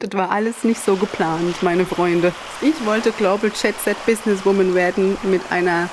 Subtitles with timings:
[0.00, 2.32] Das war alles nicht so geplant, meine Freunde.
[2.60, 5.88] Ich wollte Global Chat Set Businesswoman werden mit einer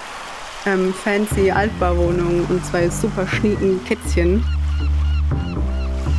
[0.67, 4.45] ähm, fancy Altbauwohnung und zwei super schnieken Kätzchen.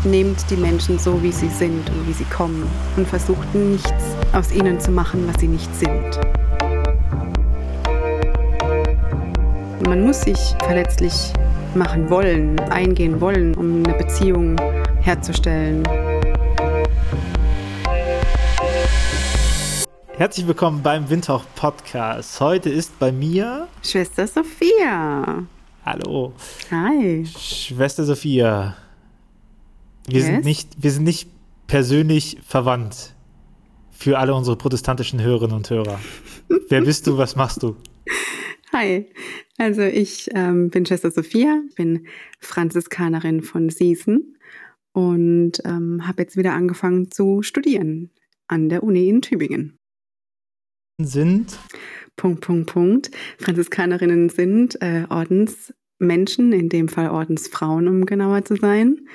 [0.03, 3.93] Nehmt die Menschen so, wie sie sind und wie sie kommen und versucht nichts
[4.33, 6.19] aus ihnen zu machen, was sie nicht sind.
[9.87, 11.33] Man muss sich verletzlich
[11.77, 14.57] machen wollen, eingehen wollen, um eine Beziehung
[15.03, 15.85] herzustellen.
[20.17, 22.41] Herzlich willkommen beim Windhauch Podcast.
[22.41, 25.47] Heute ist bei mir Schwester Sophia.
[25.85, 26.33] Hallo.
[26.71, 27.25] Hi.
[27.27, 28.77] Schwester Sophia.
[30.07, 30.25] Wir, Yes?
[30.27, 31.29] sind nicht, wir sind nicht
[31.67, 33.15] persönlich verwandt.
[33.91, 35.99] Für alle unsere protestantischen Hörerinnen und Hörer.
[36.69, 37.17] Wer bist du?
[37.19, 37.77] Was machst du?
[38.73, 39.07] Hi.
[39.59, 42.07] Also ich ähm, bin Schwester Sophia, bin
[42.41, 44.37] Franziskanerin von Siesen
[44.93, 48.11] und ähm, habe jetzt wieder angefangen zu studieren
[48.49, 49.79] an der Uni in Tübingen.
[50.99, 51.59] Sind
[52.17, 53.11] Punkt, Punkt, Punkt.
[53.39, 59.07] Franziskanerinnen sind äh, Ordensmenschen, in dem Fall Ordensfrauen, um genauer zu sein,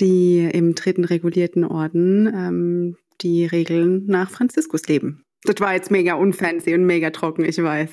[0.00, 5.22] die im dritten regulierten Orden ähm, die Regeln nach Franziskus leben.
[5.44, 7.90] Das war jetzt mega unfancy und mega trocken, ich weiß.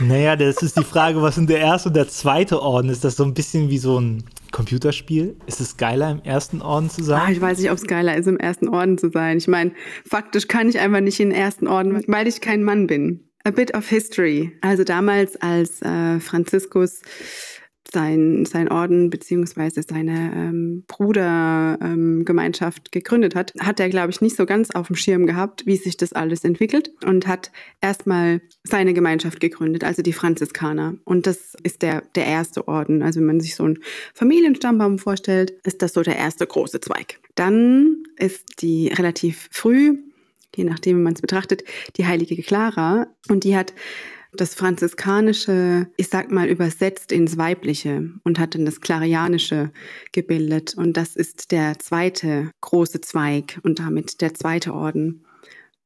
[0.00, 2.88] Naja, das ist die Frage, was sind der erste und der zweite Orden?
[2.88, 5.36] Ist das so ein bisschen wie so ein Computerspiel?
[5.46, 7.32] Ist es geiler, im ersten Orden zu Ah, sein?
[7.32, 9.38] ich weiß nicht, ob es geiler ist, im ersten Orden zu sein.
[9.38, 9.72] Ich meine,
[10.08, 13.24] faktisch kann ich einfach nicht in den ersten Orden, weil ich kein Mann bin.
[13.44, 14.52] A bit of history.
[14.60, 17.00] Also damals, als äh, Franziskus
[17.92, 24.46] sein, sein Orden beziehungsweise seine ähm, Brudergemeinschaft gegründet hat, hat er, glaube ich, nicht so
[24.46, 29.40] ganz auf dem Schirm gehabt, wie sich das alles entwickelt und hat erstmal seine Gemeinschaft
[29.40, 30.94] gegründet, also die Franziskaner.
[31.04, 33.02] Und das ist der, der erste Orden.
[33.02, 33.78] Also wenn man sich so einen
[34.14, 37.18] Familienstammbaum vorstellt, ist das so der erste große Zweig.
[37.34, 39.98] Dann ist die relativ früh,
[40.54, 41.64] je nachdem, wie man es betrachtet,
[41.96, 43.06] die heilige Clara.
[43.28, 43.72] Und die hat
[44.32, 49.72] das Franziskanische, ich sag mal, übersetzt ins Weibliche und hat dann das Klarianische
[50.12, 50.74] gebildet.
[50.76, 55.24] Und das ist der zweite große Zweig und damit der zweite Orden.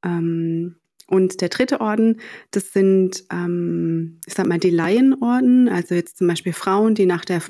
[0.04, 6.18] Ähm, und der dritte Orden, das sind, ähm, ich sag mal, die Laienorden, also jetzt
[6.18, 7.42] zum Beispiel Frauen, die nach der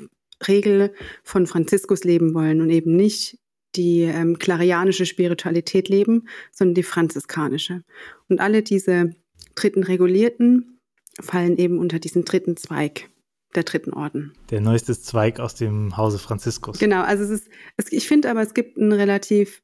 [0.47, 3.37] Regel von Franziskus leben wollen und eben nicht
[3.75, 7.83] die ähm, klarianische Spiritualität leben, sondern die franziskanische.
[8.29, 9.11] Und alle diese
[9.55, 10.74] dritten Regulierten
[11.21, 13.09] fallen eben unter diesen dritten Zweig
[13.55, 14.33] der dritten Orden.
[14.49, 16.77] Der neueste Zweig aus dem Hause Franziskus.
[16.77, 19.61] Genau, also es ist, es, ich finde aber, es gibt einen relativ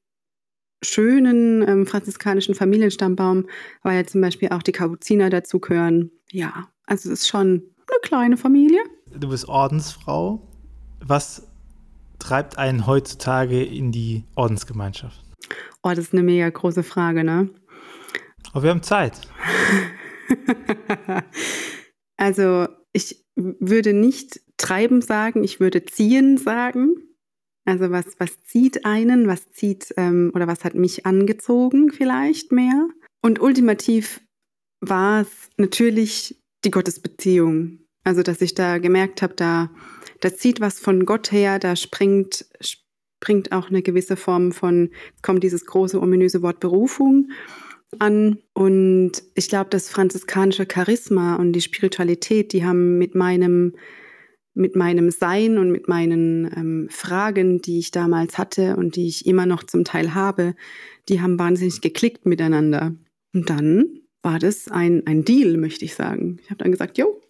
[0.84, 3.48] schönen ähm, franziskanischen Familienstammbaum,
[3.84, 6.12] weil ja zum Beispiel auch die Kapuziner dazugehören.
[6.32, 8.80] Ja, also es ist schon eine kleine Familie.
[9.14, 10.48] Du bist Ordensfrau.
[11.04, 11.48] Was
[12.20, 15.22] treibt einen heutzutage in die Ordensgemeinschaft?
[15.84, 17.50] Oh, das ist eine mega große Frage, ne?
[18.54, 19.20] Aber wir haben Zeit.
[22.18, 26.96] also ich würde nicht treiben sagen, ich würde ziehen sagen.
[27.66, 32.88] Also was, was zieht einen, was zieht ähm, oder was hat mich angezogen vielleicht mehr.
[33.22, 34.22] Und ultimativ
[34.80, 37.80] war es natürlich die Gottesbeziehung.
[38.04, 39.70] Also dass ich da gemerkt habe, da,
[40.22, 44.90] da zieht was von Gott her, da springt, springt auch eine gewisse Form von,
[45.22, 47.30] kommt dieses große ominöse Wort Berufung
[48.00, 48.38] an.
[48.54, 53.76] Und ich glaube, das franziskanische Charisma und die Spiritualität, die haben mit meinem,
[54.54, 59.26] mit meinem Sein und mit meinen ähm, Fragen, die ich damals hatte und die ich
[59.26, 60.56] immer noch zum Teil habe,
[61.10, 62.96] die haben wahnsinnig geklickt miteinander.
[63.34, 66.40] Und dann war das ein, ein Deal, möchte ich sagen.
[66.44, 67.22] Ich habe dann gesagt, jo,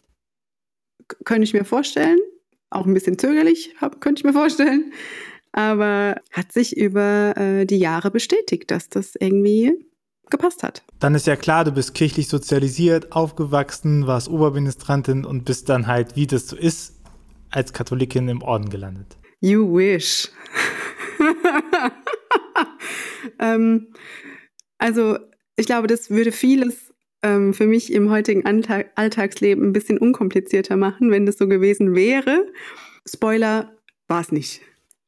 [1.25, 2.19] könnte ich mir vorstellen.
[2.69, 4.93] Auch ein bisschen zögerlich, hab, könnte ich mir vorstellen.
[5.51, 9.73] Aber hat sich über äh, die Jahre bestätigt, dass das irgendwie
[10.31, 10.83] gepasst hat.
[10.99, 16.15] Dann ist ja klar, du bist kirchlich sozialisiert, aufgewachsen, warst Oberministrantin und bist dann halt,
[16.15, 16.99] wie das so ist,
[17.49, 19.17] als Katholikin im Orden gelandet.
[19.39, 20.29] You wish.
[23.39, 23.93] ähm,
[24.77, 25.17] also
[25.55, 26.93] ich glaube, das würde vieles
[27.23, 31.95] ähm, für mich im heutigen Alltag Alltagsleben ein bisschen unkomplizierter machen, wenn das so gewesen
[31.95, 32.47] wäre.
[33.07, 33.75] Spoiler,
[34.07, 34.61] war es nicht.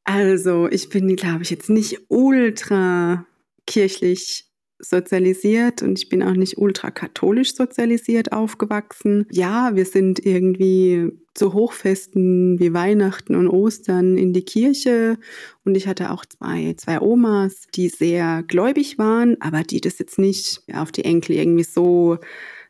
[0.03, 3.25] Also ich bin, glaube ich, jetzt nicht ultra
[3.65, 4.49] kirchlich
[4.83, 9.25] sozialisiert und ich bin auch nicht ultrakatholisch sozialisiert aufgewachsen.
[9.31, 15.17] Ja, wir sind irgendwie zu Hochfesten wie Weihnachten und Ostern in die Kirche
[15.65, 20.19] und ich hatte auch zwei, zwei Omas, die sehr gläubig waren, aber die das jetzt
[20.19, 22.19] nicht auf die Enkel irgendwie so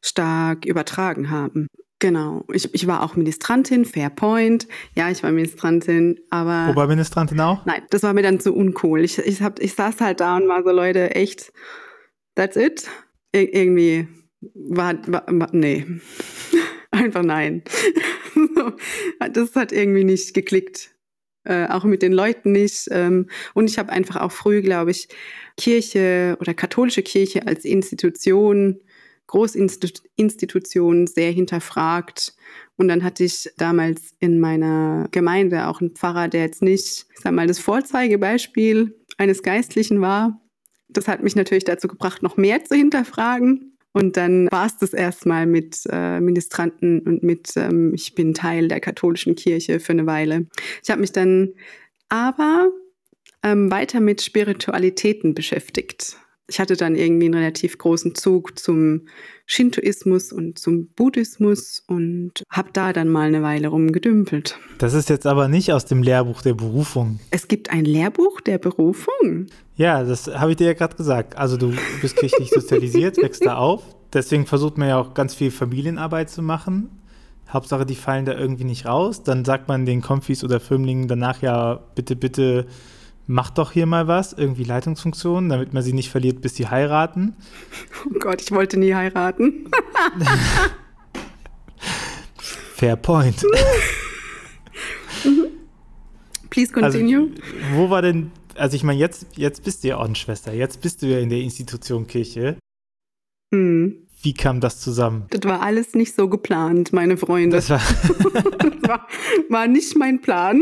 [0.01, 1.67] stark übertragen haben.
[2.03, 2.43] Genau.
[2.51, 4.67] Ich, ich war auch Ministrantin, Fairpoint.
[4.93, 6.69] Ja, ich war Ministrantin, aber.
[6.69, 7.65] Oberministrantin auch?
[7.65, 9.05] Nein, das war mir dann zu uncool.
[9.05, 11.53] Ich, ich, hab, ich saß halt da und war so, Leute, echt,
[12.35, 12.87] that's it?
[13.33, 14.07] Ir irgendwie
[14.53, 15.85] war, war, war nee.
[16.91, 17.63] Einfach nein.
[19.33, 20.91] das hat irgendwie nicht geklickt.
[21.45, 22.87] Äh, auch mit den Leuten nicht.
[22.91, 25.09] Ähm, und ich habe einfach auch früh, glaube ich,
[25.57, 28.79] Kirche oder katholische Kirche als Institution
[29.27, 32.35] Großinstitutionen sehr hinterfragt.
[32.77, 37.19] Und dann hatte ich damals in meiner Gemeinde auch einen Pfarrer, der jetzt nicht, ich
[37.21, 40.39] sag mal, das Vorzeigebeispiel eines Geistlichen war.
[40.93, 43.77] Das hat mich natürlich dazu gebracht, noch mehr zu hinterfragen.
[43.93, 48.67] Und dann war es das erstmal mit äh, Ministranten und mit, ähm, ich bin Teil
[48.67, 50.47] der katholischen Kirche für eine Weile.
[50.83, 51.49] Ich habe mich dann
[52.09, 52.71] aber
[53.43, 56.17] ähm, weiter mit Spiritualitäten beschäftigt
[56.47, 59.07] ich hatte dann irgendwie einen relativ großen Zug zum
[59.45, 64.57] Shintoismus und zum Buddhismus und habe da dann mal eine Weile rumgedümpelt.
[64.77, 67.19] Das ist jetzt aber nicht aus dem Lehrbuch der Berufung.
[67.31, 69.47] Es gibt ein Lehrbuch der Berufung.
[69.75, 71.37] Ja, das habe ich dir ja gerade gesagt.
[71.37, 73.83] Also du bist kirchlich sozialisiert, wächst da auf.
[74.11, 76.89] Deswegen versucht man ja auch ganz viel Familienarbeit zu machen.
[77.49, 79.23] Hauptsache, die fallen da irgendwie nicht raus.
[79.23, 82.65] Dann sagt man den Konfis oder Firmlingen danach ja, bitte, bitte
[83.27, 87.35] macht doch hier mal was, irgendwie Leitungsfunktion, damit man sie nicht verliert, bis sie heiraten.
[88.05, 89.69] Oh Gott, ich wollte nie heiraten.
[92.75, 93.45] Fair point.
[96.49, 97.31] Please continue.
[97.31, 101.01] Also, wo war denn, also ich meine, jetzt, jetzt bist du ja Ordensschwester, jetzt bist
[101.01, 102.57] du ja in der Institution Kirche.
[103.53, 104.03] Hm.
[104.21, 105.25] Wie kam das zusammen?
[105.31, 107.57] Das war alles nicht so geplant, meine Freunde.
[107.57, 107.79] Das war,
[108.59, 109.07] das war,
[109.49, 110.61] war nicht mein Plan.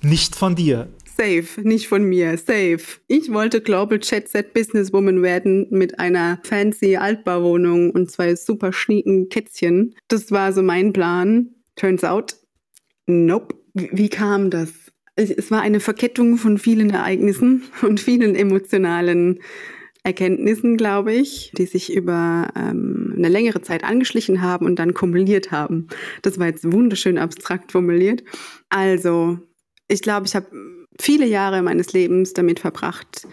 [0.00, 0.88] Nicht von dir.
[1.16, 3.00] Safe, nicht von mir, safe.
[3.06, 9.30] Ich wollte Global Chat Set Businesswoman werden mit einer fancy Altbauwohnung und zwei super schnieken
[9.30, 9.94] Kätzchen.
[10.08, 11.54] Das war so mein Plan.
[11.74, 12.36] Turns out,
[13.06, 13.54] nope.
[13.72, 14.72] Wie, kam das?
[15.14, 19.40] Es war eine Verkettung von vielen Ereignissen und vielen emotionalen
[20.02, 25.50] Erkenntnissen, glaube ich, die sich über ähm, eine längere Zeit angeschlichen haben und dann kumuliert
[25.50, 25.88] haben.
[26.20, 28.22] Das war jetzt wunderschön abstrakt formuliert.
[28.68, 29.38] Also,
[29.88, 30.48] ich glaube, ich habe
[31.00, 33.26] viele Jahre meines Lebens damit verbracht,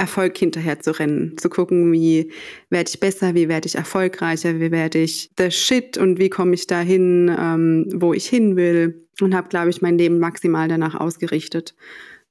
[0.00, 2.32] Erfolg hinterher zu rennen, zu gucken, wie
[2.70, 6.54] werde ich besser, wie werde ich erfolgreicher, wie werde ich the shit und wie komme
[6.54, 10.94] ich dahin, ähm, wo ich hin will und habe, glaube ich, mein Leben maximal danach
[10.94, 11.74] ausgerichtet.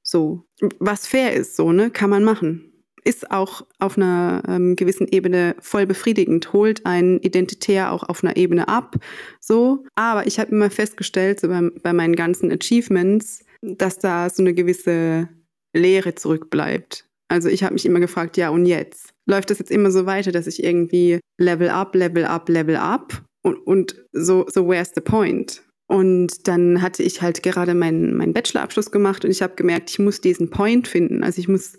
[0.02, 0.44] So,
[0.80, 2.66] was fair ist, so, ne, kann man machen.
[3.04, 8.36] Ist auch auf einer ähm, gewissen Ebene voll befriedigend, holt einen Identitär auch auf einer
[8.36, 8.96] Ebene ab,
[9.38, 9.84] so.
[9.94, 14.54] Aber ich habe immer festgestellt, so bei, bei meinen ganzen Achievements, dass da so eine
[14.54, 15.28] gewisse
[15.74, 17.06] Leere zurückbleibt.
[17.28, 19.10] Also ich habe mich immer gefragt, ja und jetzt?
[19.26, 23.22] Läuft das jetzt immer so weiter, dass ich irgendwie Level up, Level up, Level up
[23.42, 25.62] und, und so, so where's the point?
[25.86, 29.98] Und dann hatte ich halt gerade meinen, meinen Bachelorabschluss gemacht und ich habe gemerkt, ich
[29.98, 31.24] muss diesen Point finden.
[31.24, 31.78] Also ich muss,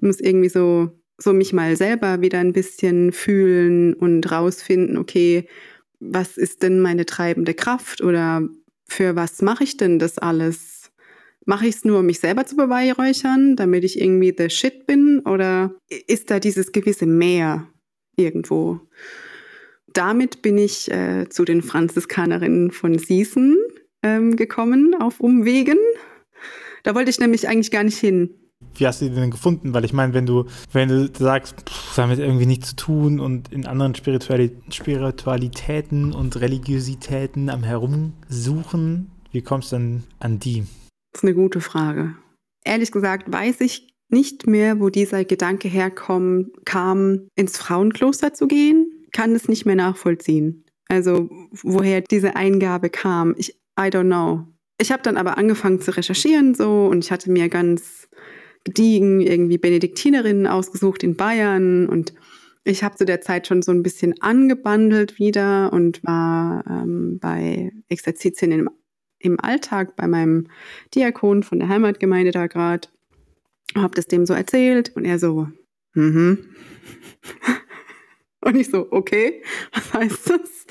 [0.00, 5.48] muss irgendwie so, so mich mal selber wieder ein bisschen fühlen und rausfinden, okay,
[6.00, 8.46] was ist denn meine treibende Kraft oder
[8.86, 10.77] für was mache ich denn das alles?
[11.48, 15.20] Mache ich es nur, um mich selber zu beweihräuchern, damit ich irgendwie the shit bin?
[15.20, 15.74] Oder
[16.06, 17.66] ist da dieses gewisse Mehr
[18.16, 18.80] irgendwo?
[19.94, 23.56] Damit bin ich äh, zu den Franziskanerinnen von Siesen
[24.02, 25.78] ähm, gekommen, auf Umwegen.
[26.82, 28.28] Da wollte ich nämlich eigentlich gar nicht hin.
[28.74, 29.72] Wie hast du die denn gefunden?
[29.72, 33.50] Weil ich meine, wenn du, wenn du sagst, pff, damit irgendwie nichts zu tun und
[33.54, 40.66] in anderen Spirituali Spiritualitäten und Religiositäten am Herumsuchen, wie kommst du dann an die?
[41.12, 42.16] Das ist eine gute Frage.
[42.64, 49.06] Ehrlich gesagt weiß ich nicht mehr, wo dieser Gedanke herkam, kam, ins Frauenkloster zu gehen,
[49.12, 50.64] kann es nicht mehr nachvollziehen.
[50.88, 54.46] Also woher diese Eingabe kam, ich, I don't know.
[54.80, 58.08] Ich habe dann aber angefangen zu recherchieren so und ich hatte mir ganz
[58.64, 62.14] gediegen irgendwie Benediktinerinnen ausgesucht in Bayern und
[62.64, 67.72] ich habe zu der Zeit schon so ein bisschen angebandelt wieder und war ähm, bei
[67.88, 68.70] Exerzitien im
[69.18, 70.48] im Alltag bei meinem
[70.94, 72.88] Diakon von der Heimatgemeinde da gerade,
[73.74, 75.48] habe das dem so erzählt und er so,
[75.94, 76.44] mhm.
[78.40, 80.66] und ich so, okay, was heißt das?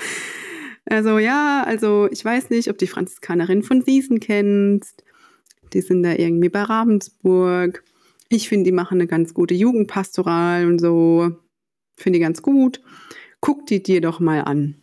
[0.85, 5.03] Also ja, also ich weiß nicht, ob die Franziskanerin von Siesen kennst.
[5.73, 7.83] Die sind da irgendwie bei Ravensburg.
[8.29, 11.31] Ich finde, die machen eine ganz gute Jugendpastoral und so.
[11.97, 12.81] Finde die ganz gut.
[13.41, 14.75] Guck die dir doch mal an.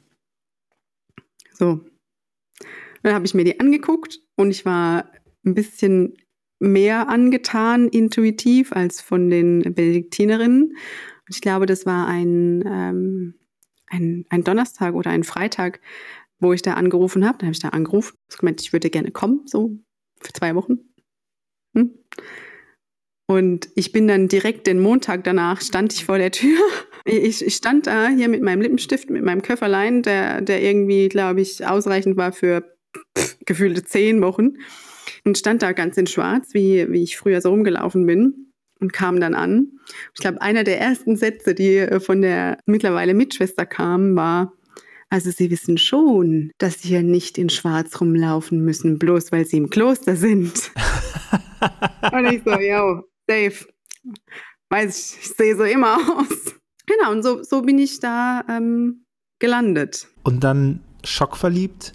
[1.52, 1.80] So,
[3.04, 5.10] dann habe ich mir die angeguckt und ich war
[5.44, 6.16] ein bisschen
[6.58, 10.70] mehr angetan, intuitiv, als von den Benediktinerinnen.
[10.70, 13.34] Und ich glaube, das war ein, ähm,
[13.88, 15.80] ein, ein Donnerstag oder ein Freitag,
[16.38, 17.38] wo ich da angerufen habe.
[17.38, 19.78] Dann habe ich da angerufen, gemeint, ich würde gerne kommen, so
[20.20, 20.78] für zwei Wochen.
[21.76, 21.98] Hm?
[23.26, 26.58] Und ich bin dann direkt den Montag danach, stand ich vor der Tür.
[27.06, 31.42] Ich, ich stand da hier mit meinem Lippenstift, mit meinem Köfferlein, der, der irgendwie, glaube
[31.42, 32.73] ich, ausreichend war für
[33.46, 34.58] gefühlte zehn Wochen.
[35.24, 39.20] Und stand da ganz in schwarz, wie, wie ich früher so rumgelaufen bin und kam
[39.20, 39.78] dann an.
[40.14, 44.52] Ich glaube, einer der ersten Sätze, die äh, von der mittlerweile Mitschwester kamen, war,
[45.10, 49.58] also Sie wissen schon, dass Sie hier nicht in Schwarz rumlaufen müssen, bloß weil Sie
[49.58, 50.72] im Kloster sind.
[52.12, 53.66] und ich so, yo, safe.
[54.70, 56.54] Weiß ich, ich sehe so immer aus.
[56.86, 59.04] Genau, und so, so bin ich da ähm,
[59.38, 60.08] gelandet.
[60.24, 61.92] Und dann schockverliebt?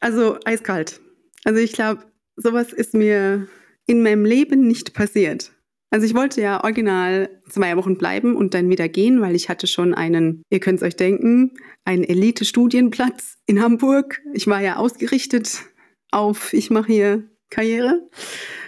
[0.00, 1.00] Also eiskalt.
[1.44, 2.04] Also ich glaube,
[2.36, 3.48] sowas ist mir
[3.86, 5.52] in meinem Leben nicht passiert.
[5.90, 9.66] Also ich wollte ja original zwei Wochen bleiben und dann wieder gehen, weil ich hatte
[9.66, 11.52] schon einen, ihr könnt es euch denken,
[11.84, 14.20] einen Elite-Studienplatz in Hamburg.
[14.34, 15.62] Ich war ja ausgerichtet
[16.10, 18.08] auf, ich mache hier Karriere.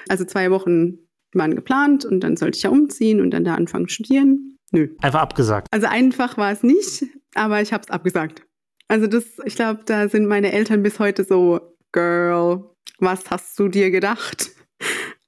[0.08, 0.98] Also zwei Wochen
[1.34, 4.56] waren geplant und dann sollte ich ja umziehen und dann da anfangen zu studieren.
[4.70, 4.88] Nö.
[5.00, 5.66] Einfach abgesagt.
[5.70, 7.04] Also einfach war es nicht,
[7.34, 8.42] aber ich habe es abgesagt.
[8.88, 11.60] Also das, ich glaube, da sind meine Eltern bis heute so,
[11.92, 12.64] Girl,
[12.98, 14.50] was hast du dir gedacht?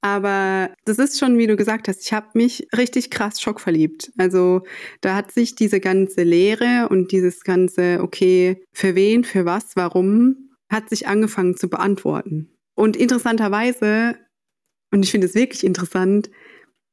[0.03, 4.13] Aber das ist schon, wie du gesagt hast, ich habe mich richtig krass schockverliebt.
[4.17, 4.63] Also
[5.03, 10.51] da hat sich diese ganze Lehre und dieses ganze, okay, für wen, für was, warum,
[10.71, 12.49] hat sich angefangen zu beantworten.
[12.75, 14.17] Und interessanterweise,
[14.91, 16.31] und ich finde es wirklich interessant,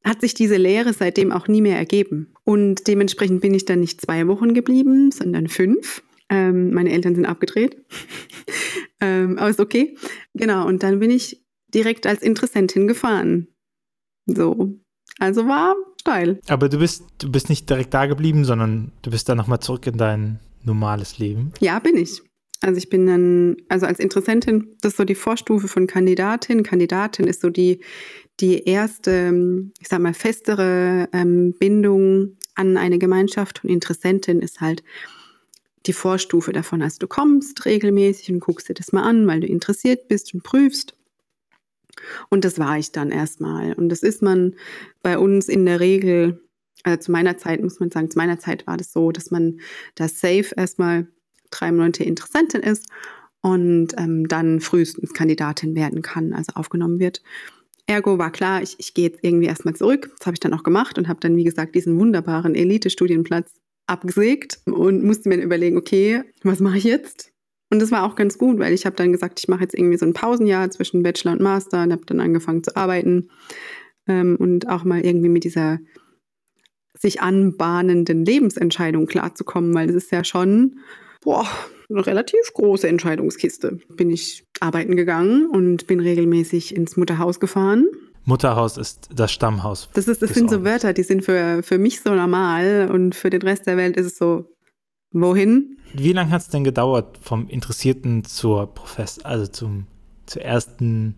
[0.03, 2.33] hat sich diese Lehre seitdem auch nie mehr ergeben.
[2.43, 6.03] Und dementsprechend bin ich dann nicht zwei Wochen geblieben, sondern fünf.
[6.29, 7.85] Ähm, meine Eltern sind abgedreht.
[9.01, 9.97] ähm, aber ist okay.
[10.33, 11.43] Genau, und dann bin ich
[11.73, 13.47] direkt als Interessentin gefahren.
[14.25, 14.79] So.
[15.19, 16.39] Also war steil.
[16.47, 19.87] Aber du bist, du bist nicht direkt da geblieben, sondern du bist dann nochmal zurück
[19.87, 21.51] in dein normales Leben.
[21.59, 22.21] Ja, bin ich.
[22.61, 26.63] Also ich bin dann, also als Interessentin, das ist so die Vorstufe von Kandidatin.
[26.63, 27.81] Kandidatin ist so die,
[28.39, 34.83] die erste, ich sag mal, festere ähm, Bindung an eine Gemeinschaft und Interessentin ist halt
[35.87, 36.81] die Vorstufe davon.
[36.81, 40.43] Also du kommst regelmäßig und guckst dir das mal an, weil du interessiert bist und
[40.43, 40.93] prüfst.
[42.29, 43.73] Und das war ich dann erstmal.
[43.73, 44.55] Und das ist man
[45.01, 46.41] bei uns in der Regel,
[46.83, 49.59] also zu meiner Zeit muss man sagen, zu meiner Zeit war das so, dass man
[49.95, 51.07] da safe erstmal
[51.49, 52.87] drei Monate Interessentin ist
[53.41, 57.23] und ähm, dann frühestens Kandidatin werden kann, also aufgenommen wird.
[57.87, 60.11] Ergo war klar, ich, ich gehe jetzt irgendwie erstmal zurück.
[60.17, 63.53] Das habe ich dann auch gemacht und habe dann, wie gesagt, diesen wunderbaren Elite-Studienplatz
[63.87, 67.31] abgesägt und musste mir überlegen, okay, was mache ich jetzt?
[67.69, 69.97] Und das war auch ganz gut, weil ich habe dann gesagt, ich mache jetzt irgendwie
[69.97, 73.29] so ein Pausenjahr zwischen Bachelor und Master und habe dann angefangen zu arbeiten
[74.07, 75.79] ähm, und auch mal irgendwie mit dieser
[76.97, 80.79] sich anbahnenden Lebensentscheidung klarzukommen, weil das ist ja schon
[81.21, 81.47] boah,
[81.89, 83.79] eine relativ große Entscheidungskiste.
[83.89, 87.87] Bin ich arbeiten gegangen und bin regelmäßig ins Mutterhaus gefahren.
[88.27, 89.89] Mutterhaus ist das Stammhaus.
[89.93, 93.29] Das, ist, das sind so Wörter, die sind für, für mich so normal und für
[93.29, 94.49] den Rest der Welt ist es so,
[95.11, 95.77] wohin?
[95.93, 99.87] Wie lange hat es denn gedauert vom Interessierten zur Profess, also zum,
[100.25, 101.15] zur ersten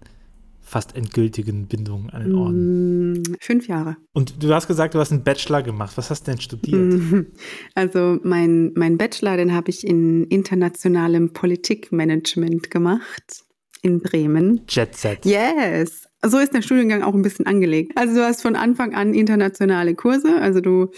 [0.62, 3.14] fast endgültigen Bindung an den Orden?
[3.14, 3.98] Mm, fünf Jahre.
[4.14, 5.98] Und du hast gesagt, du hast einen Bachelor gemacht.
[5.98, 7.26] Was hast du denn studiert?
[7.74, 13.46] Also mein, mein Bachelor, den habe ich in internationalem Politikmanagement gemacht
[13.82, 14.62] in Bremen.
[14.68, 15.26] Jet Set.
[15.26, 16.09] Yes.
[16.22, 17.94] So ist der Studiengang auch ein bisschen angelegt.
[17.96, 20.42] Also du hast von Anfang an internationale Kurse.
[20.42, 20.92] Also du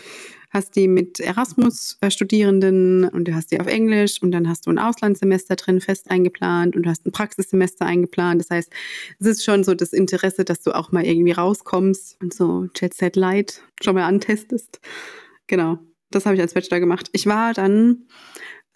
[0.52, 4.80] hast die mit Erasmus-Studierenden und du hast die auf Englisch und dann hast du ein
[4.80, 8.42] Auslandssemester drin fest eingeplant und du hast ein Praxissemester eingeplant.
[8.42, 8.72] Das heißt,
[9.20, 12.94] es ist schon so das Interesse, dass du auch mal irgendwie rauskommst und so Jet
[12.94, 14.82] Set Light schon mal antestest.
[15.48, 17.10] Genau, das habe ich als Bachelor gemacht.
[17.14, 18.08] Ich war dann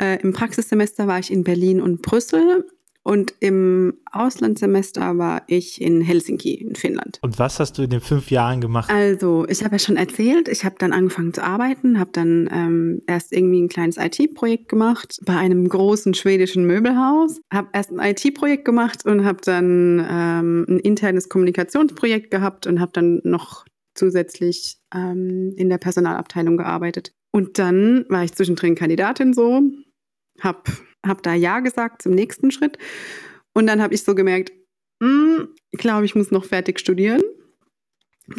[0.02, 2.66] äh, im Praxissemester war ich in Berlin und Brüssel
[3.06, 7.20] und im Auslandssemester war ich in Helsinki, in Finnland.
[7.22, 8.90] Und was hast du in den fünf Jahren gemacht?
[8.90, 13.04] Also, ich habe ja schon erzählt, ich habe dann angefangen zu arbeiten, habe dann ähm,
[13.06, 17.40] erst irgendwie ein kleines IT-Projekt gemacht bei einem großen schwedischen Möbelhaus.
[17.54, 22.92] Habe erst ein IT-Projekt gemacht und habe dann ähm, ein internes Kommunikationsprojekt gehabt und habe
[22.92, 27.14] dann noch zusätzlich ähm, in der Personalabteilung gearbeitet.
[27.32, 29.62] Und dann war ich zwischendrin Kandidatin so,
[30.42, 30.64] habe
[31.06, 32.78] habe da Ja gesagt zum nächsten Schritt.
[33.54, 34.52] Und dann habe ich so gemerkt,
[35.02, 37.22] hm, ich glaube, ich muss noch fertig studieren.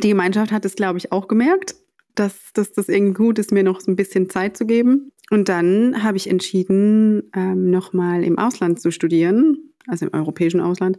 [0.03, 1.77] Die Gemeinschaft hat es, glaube ich, auch gemerkt,
[2.15, 5.13] dass, dass das irgendwie gut ist, mir noch so ein bisschen Zeit zu geben.
[5.31, 10.99] Und dann habe ich entschieden, ähm, nochmal im Ausland zu studieren, also im europäischen Ausland,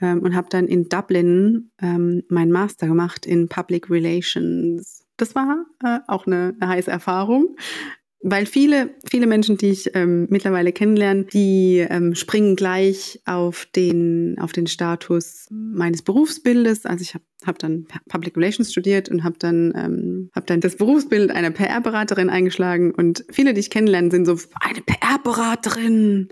[0.00, 5.04] ähm, und habe dann in Dublin ähm, meinen Master gemacht in Public Relations.
[5.16, 7.56] Das war äh, auch eine, eine heiße Erfahrung
[8.26, 14.38] weil viele, viele Menschen, die ich ähm, mittlerweile kennenlerne, die ähm, springen gleich auf den,
[14.40, 16.86] auf den Status meines Berufsbildes.
[16.86, 20.76] Also ich habe hab dann Public Relations studiert und habe dann, ähm, hab dann das
[20.76, 22.94] Berufsbild einer PR-Beraterin eingeschlagen.
[22.94, 26.30] Und viele, die ich kennenlerne, sind so, eine PR-Beraterin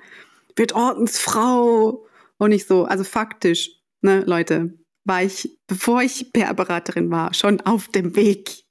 [0.57, 2.07] wird Ordensfrau.
[2.39, 3.71] Und nicht so, also faktisch,
[4.01, 4.73] ne, Leute,
[5.05, 8.62] war ich, bevor ich PR-Beraterin war, schon auf dem Weg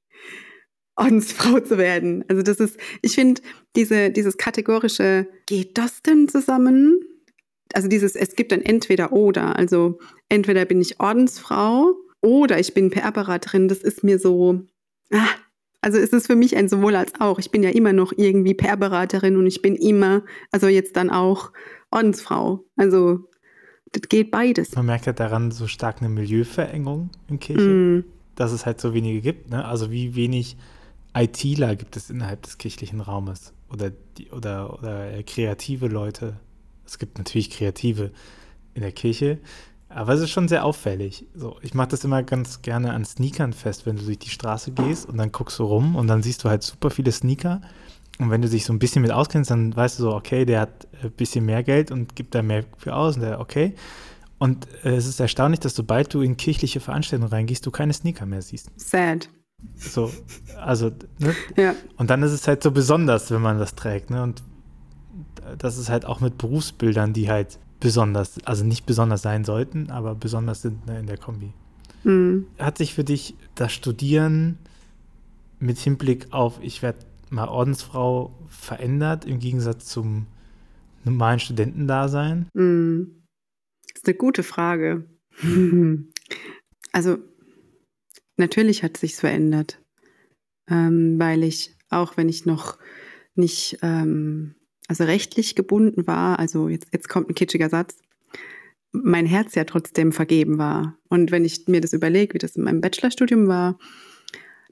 [1.02, 2.24] Ordensfrau zu werden.
[2.28, 3.42] Also das ist, ich finde,
[3.76, 7.00] diese, dieses kategorische, geht das denn zusammen?
[7.74, 9.56] Also dieses, es gibt ein entweder oder.
[9.56, 13.68] Also entweder bin ich Ordensfrau oder ich bin PR-Beraterin.
[13.68, 14.62] Das ist mir so,
[15.12, 15.28] ah,
[15.82, 17.40] also ist es für mich ein sowohl als auch.
[17.40, 21.52] Ich bin ja immer noch irgendwie PR-Beraterin und ich bin immer, also jetzt dann auch
[21.90, 22.64] Ordensfrau.
[22.76, 23.28] Also
[23.92, 24.76] das geht beides.
[24.76, 28.04] Man merkt ja daran so stark eine Milieuverengung in Kirche, mm.
[28.36, 29.50] dass es halt so wenige gibt.
[29.50, 29.66] Ne?
[29.66, 30.58] Also wie wenig
[31.14, 36.40] ITler gibt es innerhalb des kirchlichen Raumes oder, die, oder, oder kreative Leute.
[36.86, 38.12] Es gibt natürlich Kreative
[38.74, 39.40] in der Kirche,
[39.90, 41.26] aber es ist schon sehr auffällig.
[41.34, 44.72] So, ich mache das immer ganz gerne an Sneakern fest, wenn du durch die Straße
[44.72, 47.62] gehst und dann guckst du rum und dann siehst du halt super viele Sneaker.
[48.20, 50.62] Und wenn du dich so ein bisschen mit auskennst, dann weißt du so, okay, der
[50.62, 53.74] hat ein bisschen mehr Geld und gibt da mehr für aus und der, okay.
[54.38, 58.26] Und äh, es ist erstaunlich, dass sobald du in kirchliche Veranstaltungen reingehst, du keine Sneaker
[58.26, 58.70] mehr siehst.
[58.76, 59.30] Sad.
[59.76, 60.12] So,
[60.60, 61.36] also, ne?
[61.56, 61.76] Ja.
[61.98, 64.24] Und dann ist es halt so besonders, wenn man das trägt, ne?
[64.24, 64.44] Und
[65.58, 70.16] das ist halt auch mit Berufsbildern, die halt besonders, also nicht besonders sein sollten, aber
[70.16, 71.54] besonders sind ne, in der Kombi.
[72.04, 72.46] Mhm.
[72.58, 74.58] Hat sich für dich das Studieren
[75.60, 77.00] mit Hinblick auf, ich werde
[77.30, 80.28] mal Ordensfrau verändert im Gegensatz zum
[81.04, 82.48] normalen Studentendasein?
[82.54, 83.24] Mhm.
[83.94, 85.06] Das ist eine gute Frage.
[86.92, 87.18] also
[88.42, 89.80] Natürlich hat sich's verändert,
[90.68, 92.80] ähm, weil ich, auch wenn ich noch
[93.36, 94.56] nicht, ähm,
[94.88, 98.00] also rechtlich gebunden war, also jetzt, jetzt kommt ein kitschiger Satz,
[98.94, 100.98] mein Herz ja trotzdem vergeben war.
[101.08, 103.78] Und wenn ich mir das überlege, wie das in meinem Bachelorstudium war,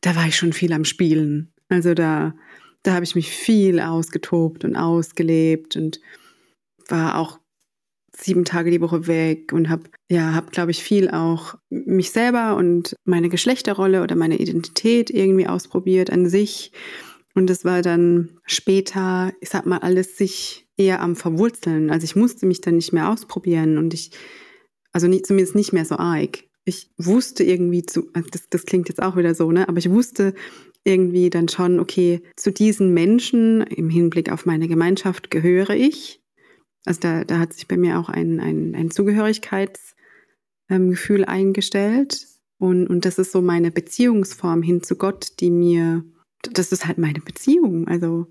[0.02, 1.54] da war ich schon viel am Spielen.
[1.68, 2.34] Also da,
[2.82, 6.02] da habe ich mich viel ausgetobt und ausgelebt und
[6.88, 7.40] war auch
[8.20, 12.56] sieben Tage die Woche weg und habe, ja, habe, glaube ich, viel auch mich selber
[12.56, 16.72] und meine Geschlechterrolle oder meine Identität irgendwie ausprobiert an sich.
[17.36, 21.92] Und es war dann später, ich sag mal, alles sich eher am Verwurzeln.
[21.92, 24.12] Also ich musste mich dann nicht mehr ausprobieren und ich,
[24.92, 26.44] also nicht, zumindest nicht mehr so arg.
[26.66, 29.68] Ich wusste irgendwie zu, also das, das klingt jetzt auch wieder so, ne?
[29.70, 30.34] Aber ich wusste
[30.84, 36.19] irgendwie dann schon, okay, zu diesen Menschen im Hinblick auf meine Gemeinschaft gehöre ich.
[36.86, 42.28] Also da, da hat sich bei mir auch ein, ein, ein Zugehörigkeitsgefühl ähm, eingestellt.
[42.58, 46.04] Und, und das ist so meine Beziehungsform hin zu Gott, die mir,
[46.42, 47.88] das ist halt meine Beziehung.
[47.88, 48.28] Also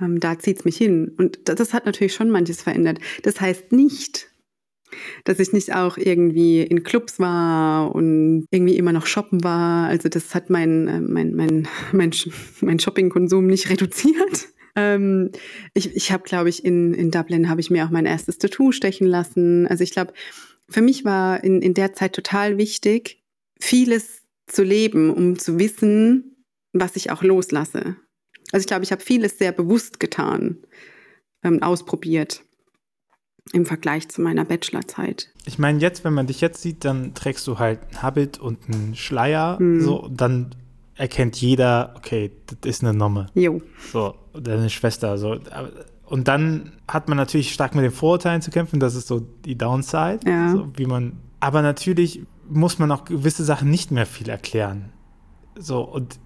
[0.00, 1.14] ähm, da zieht es mich hin.
[1.18, 2.98] Und das, das hat natürlich schon manches verändert.
[3.22, 4.30] Das heißt nicht,
[5.24, 9.88] dass ich nicht auch irgendwie in Clubs war und irgendwie immer noch shoppen war.
[9.88, 12.12] Also das hat mein, äh, mein, mein, mein,
[12.60, 14.48] mein Shoppingkonsum nicht reduziert.
[14.76, 15.30] Ähm,
[15.74, 18.72] ich ich habe, glaube ich, in, in Dublin habe ich mir auch mein erstes Tattoo
[18.72, 19.66] stechen lassen.
[19.66, 20.12] Also ich glaube,
[20.68, 23.22] für mich war in, in der Zeit total wichtig,
[23.60, 27.96] vieles zu leben, um zu wissen, was ich auch loslasse.
[28.52, 30.58] Also ich glaube, ich habe vieles sehr bewusst getan,
[31.42, 32.42] ähm, ausprobiert
[33.52, 35.32] im Vergleich zu meiner Bachelorzeit.
[35.46, 38.58] Ich meine, jetzt, wenn man dich jetzt sieht, dann trägst du halt ein Habit und
[38.68, 39.80] einen Schleier, hm.
[39.80, 40.54] so, dann
[40.98, 43.26] erkennt jeder, okay, das ist eine Nomme.
[43.34, 43.62] Jo.
[43.92, 45.16] So, deine Schwester.
[45.16, 45.38] So.
[46.04, 49.56] Und dann hat man natürlich stark mit den Vorurteilen zu kämpfen, das ist so die
[49.56, 50.20] Downside.
[50.26, 50.50] Ja.
[50.50, 54.90] So, wie man, aber natürlich muss man auch gewisse Sachen nicht mehr viel erklären.
[55.56, 56.18] So, und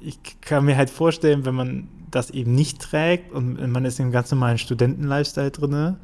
[0.00, 4.10] ich kann mir halt vorstellen, wenn man das eben nicht trägt und man ist im
[4.10, 5.96] ganz normalen Studenten-Lifestyle drin,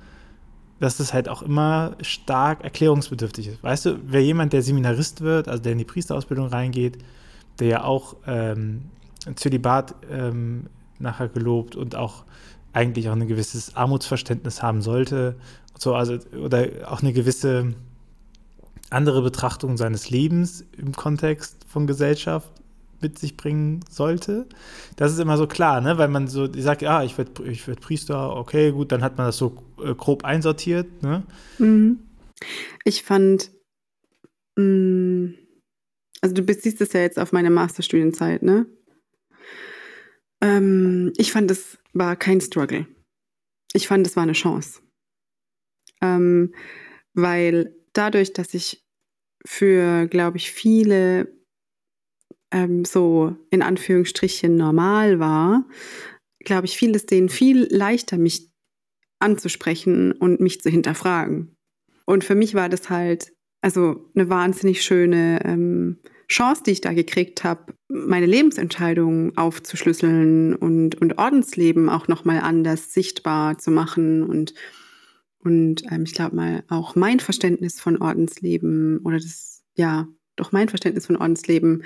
[0.79, 3.63] dass das halt auch immer stark erklärungsbedürftig ist.
[3.63, 6.99] Weißt du, wer jemand, der Seminarist wird, also der in die Priesterausbildung reingeht,
[7.59, 8.91] der ja auch ähm,
[9.37, 10.67] Zölibat ähm,
[10.99, 12.25] nachher gelobt und auch
[12.73, 15.37] eigentlich auch ein gewisses Armutsverständnis haben sollte.
[15.79, 17.75] So, also, oder auch eine gewisse
[18.91, 22.51] andere Betrachtung seines Lebens im Kontext von Gesellschaft
[23.01, 24.47] mit sich bringen sollte.
[24.97, 25.99] Das ist immer so klar, ne?
[25.99, 29.27] weil man so sagt, ja, ich werde ich werd Priester, okay, gut, dann hat man
[29.27, 31.03] das so äh, grob einsortiert.
[31.03, 31.25] Ne?
[31.59, 31.99] Mhm.
[32.85, 33.51] Ich fand,
[34.57, 35.35] mh, mm,
[36.23, 38.67] also du beziehst es ja jetzt auf meine Masterstudienzeit, ne?
[40.41, 42.87] Ähm, ich fand, es war kein Struggle.
[43.75, 44.81] Ich fand, es war eine Chance.
[46.01, 46.55] Ähm,
[47.13, 48.85] weil dadurch, dass ich
[49.45, 51.37] für, glaube ich, viele
[52.53, 55.69] ähm, so in Anführungsstrichen normal war,
[56.41, 58.51] glaube ich, fiel es denen viel leichter, mich
[59.19, 61.57] anzusprechen und mich zu hinterfragen.
[62.05, 66.01] Und für mich war das halt also eine wahnsinnig schöne ähm,
[66.33, 72.93] Chance, die ich da gekriegt habe, meine Lebensentscheidungen aufzuschlüsseln und, und Ordensleben auch nochmal anders
[72.93, 74.55] sichtbar zu machen und,
[75.39, 80.69] und ähm, ich glaube mal auch mein Verständnis von Ordensleben oder das, ja, doch mein
[80.69, 81.85] Verständnis von Ordensleben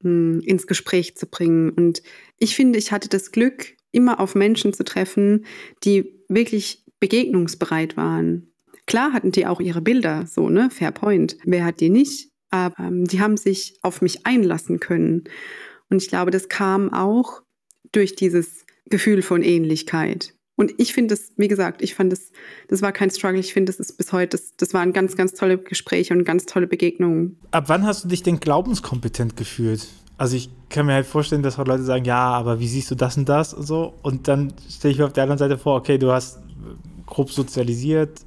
[0.00, 1.70] mh, hm, ins Gespräch zu bringen.
[1.70, 2.02] Und
[2.38, 5.44] ich finde, ich hatte das Glück, immer auf Menschen zu treffen,
[5.84, 8.52] die wirklich begegnungsbereit waren.
[8.86, 10.70] Klar hatten die auch ihre Bilder, so, ne?
[10.70, 11.36] Fair Point.
[11.44, 12.31] Wer hat die nicht?
[12.52, 15.24] Aber ähm, die haben sich auf mich einlassen können.
[15.90, 17.42] Und ich glaube, das kam auch
[17.90, 20.34] durch dieses Gefühl von Ähnlichkeit.
[20.54, 22.30] Und ich finde es, wie gesagt, ich fand es,
[22.68, 23.40] das war kein Struggle.
[23.40, 26.46] Ich finde, das ist bis heute, das, das waren ganz, ganz tolle Gespräche und ganz
[26.46, 27.38] tolle Begegnungen.
[27.50, 29.88] Ab wann hast du dich denn glaubenskompetent gefühlt?
[30.18, 33.16] Also ich kann mir halt vorstellen, dass Leute sagen, ja, aber wie siehst du das
[33.16, 33.94] und das und so?
[34.02, 36.38] Und dann stelle ich mir auf der anderen Seite vor, okay, du hast
[37.06, 38.20] grob sozialisiert,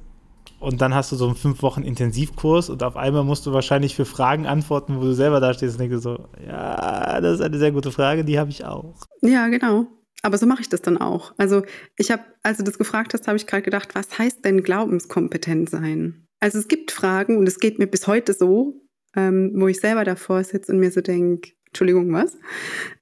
[0.66, 3.94] und dann hast du so einen fünf Wochen Intensivkurs und auf einmal musst du wahrscheinlich
[3.94, 7.56] für Fragen antworten, wo du selber da stehst und denkst so, ja, das ist eine
[7.56, 8.96] sehr gute Frage, die habe ich auch.
[9.22, 9.86] Ja, genau.
[10.22, 11.32] Aber so mache ich das dann auch.
[11.36, 11.62] Also
[11.96, 15.70] ich habe, als du das gefragt hast, habe ich gerade gedacht, was heißt denn glaubenskompetent
[15.70, 16.26] sein?
[16.40, 18.74] Also es gibt Fragen und es geht mir bis heute so,
[19.14, 22.36] ähm, wo ich selber davor sitze und mir so denke, Entschuldigung, was?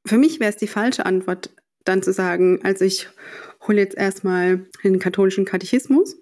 [0.04, 3.08] Für mich wäre es die falsche Antwort, dann zu sagen, also ich
[3.66, 6.18] hole jetzt erstmal den katholischen Katechismus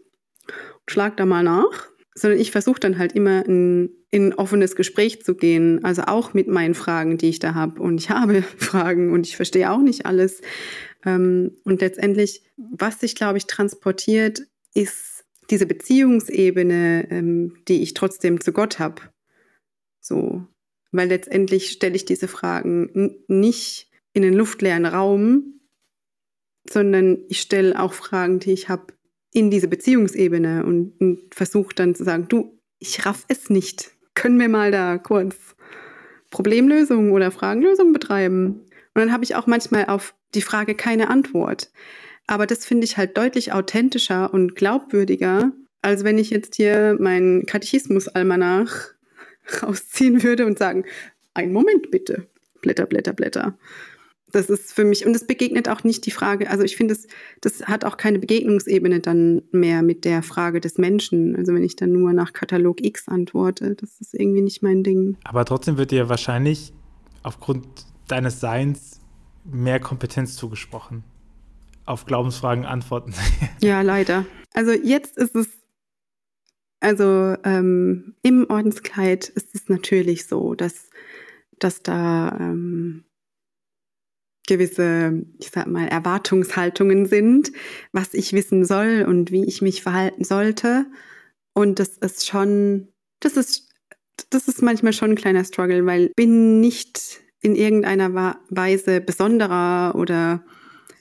[0.88, 5.24] schlag da mal nach, sondern ich versuche dann halt immer in, in ein offenes Gespräch
[5.24, 7.80] zu gehen, also auch mit meinen Fragen, die ich da habe.
[7.80, 10.40] Und ich habe Fragen und ich verstehe auch nicht alles.
[11.04, 14.42] Ähm, und letztendlich, was sich, glaube ich, transportiert,
[14.74, 19.02] ist diese Beziehungsebene, ähm, die ich trotzdem zu Gott habe.
[20.00, 20.46] So,
[20.90, 25.60] weil letztendlich stelle ich diese Fragen nicht in den luftleeren Raum,
[26.68, 28.92] sondern ich stelle auch Fragen, die ich habe
[29.32, 33.92] in diese Beziehungsebene und, und versucht dann zu sagen, du, ich raff es nicht.
[34.14, 35.36] Können wir mal da kurz
[36.30, 38.66] Problemlösung oder Fragenlösung betreiben?
[38.94, 41.70] Und dann habe ich auch manchmal auf die Frage keine Antwort.
[42.26, 47.46] Aber das finde ich halt deutlich authentischer und glaubwürdiger, als wenn ich jetzt hier meinen
[47.46, 48.90] Katechismus-Almanach
[49.62, 50.84] rausziehen würde und sagen,
[51.34, 52.28] einen Moment bitte,
[52.60, 53.58] Blätter, Blätter, Blätter.
[54.32, 57.06] Das ist für mich, und es begegnet auch nicht die Frage, also ich finde, das,
[57.42, 61.36] das hat auch keine Begegnungsebene dann mehr mit der Frage des Menschen.
[61.36, 65.18] Also wenn ich dann nur nach Katalog X antworte, das ist irgendwie nicht mein Ding.
[65.24, 66.72] Aber trotzdem wird dir wahrscheinlich
[67.22, 67.66] aufgrund
[68.08, 69.00] deines Seins
[69.44, 71.04] mehr Kompetenz zugesprochen,
[71.84, 73.14] auf Glaubensfragen antworten.
[73.60, 74.24] ja, leider.
[74.54, 75.48] Also jetzt ist es,
[76.80, 80.88] also ähm, im Ordenskleid ist es natürlich so, dass,
[81.58, 83.04] dass da ähm,
[84.46, 87.52] gewisse, ich sag mal, Erwartungshaltungen sind,
[87.92, 90.86] was ich wissen soll und wie ich mich verhalten sollte.
[91.54, 92.88] Und das ist schon,
[93.20, 93.68] das ist,
[94.30, 100.44] das ist manchmal schon ein kleiner Struggle, weil bin nicht in irgendeiner Weise besonderer oder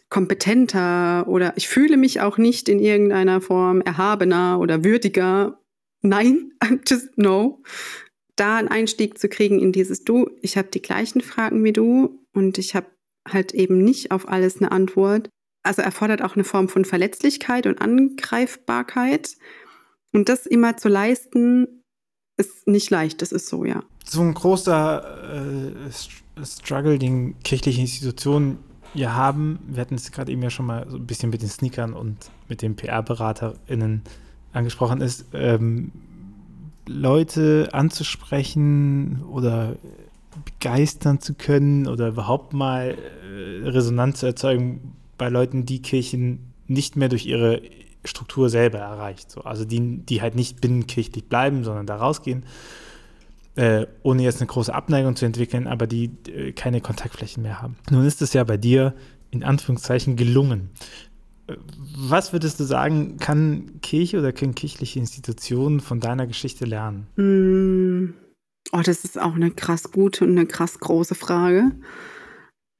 [0.09, 5.59] kompetenter oder ich fühle mich auch nicht in irgendeiner Form erhabener oder würdiger.
[6.01, 6.51] Nein,
[6.87, 7.63] just no.
[8.35, 12.25] Da einen Einstieg zu kriegen in dieses Du, ich habe die gleichen Fragen wie du
[12.33, 12.87] und ich habe
[13.27, 15.29] halt eben nicht auf alles eine Antwort.
[15.63, 19.35] Also erfordert auch eine Form von Verletzlichkeit und Angreifbarkeit.
[20.11, 21.83] Und das immer zu leisten,
[22.37, 23.83] ist nicht leicht, das ist so, ja.
[24.05, 28.57] So ein großer äh, Struggle, den kirchliche Institutionen
[28.93, 31.49] ja haben, wir hatten es gerade eben ja schon mal so ein bisschen mit den
[31.49, 34.01] Sneakern und mit den PR-BeraterInnen
[34.53, 35.91] angesprochen, ist, ähm,
[36.87, 39.75] Leute anzusprechen oder
[40.45, 46.95] begeistern zu können oder überhaupt mal äh, Resonanz zu erzeugen bei Leuten, die Kirchen nicht
[46.95, 47.61] mehr durch ihre
[48.03, 49.29] Struktur selber erreicht.
[49.29, 52.43] So, also die, die halt nicht binnenkirchlich bleiben, sondern da rausgehen,
[53.55, 57.75] äh, ohne jetzt eine große Abneigung zu entwickeln, aber die äh, keine Kontaktflächen mehr haben.
[57.89, 58.93] Nun ist es ja bei dir
[59.29, 60.69] in Anführungszeichen gelungen.
[61.47, 61.57] Äh,
[61.95, 67.07] was würdest du sagen, kann Kirche oder können kirchliche Institutionen von deiner Geschichte lernen?
[67.17, 67.90] Mm.
[68.71, 71.71] Oh, das ist auch eine krass gute und eine krass große Frage.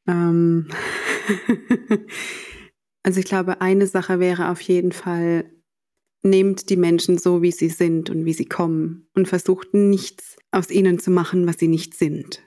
[0.07, 0.67] Ähm
[3.03, 5.51] also ich glaube, eine Sache wäre auf jeden Fall,
[6.23, 10.71] nehmt die Menschen so, wie sie sind und wie sie kommen und versucht nichts aus
[10.71, 12.41] ihnen zu machen, was sie nicht sind.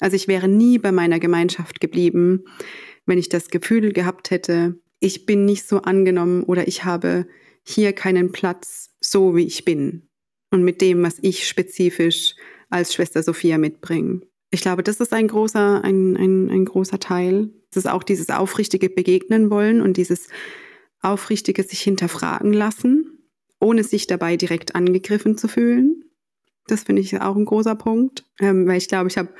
[0.00, 2.44] Also ich wäre nie bei meiner Gemeinschaft geblieben,
[3.06, 7.26] wenn ich das Gefühl gehabt hätte, ich bin nicht so angenommen oder ich habe
[7.62, 10.08] hier keinen Platz, so wie ich bin
[10.50, 12.36] und mit dem, was ich spezifisch
[12.74, 14.24] als Schwester Sophia mitbringen.
[14.50, 17.50] ich glaube, das ist ein großer, ein, ein, ein großer Teil.
[17.70, 20.28] Es ist auch dieses aufrichtige Begegnen wollen und dieses
[21.00, 26.04] aufrichtige sich hinterfragen lassen, ohne sich dabei direkt angegriffen zu fühlen.
[26.66, 29.34] Das finde ich auch ein großer Punkt, ähm, weil ich glaube, ich habe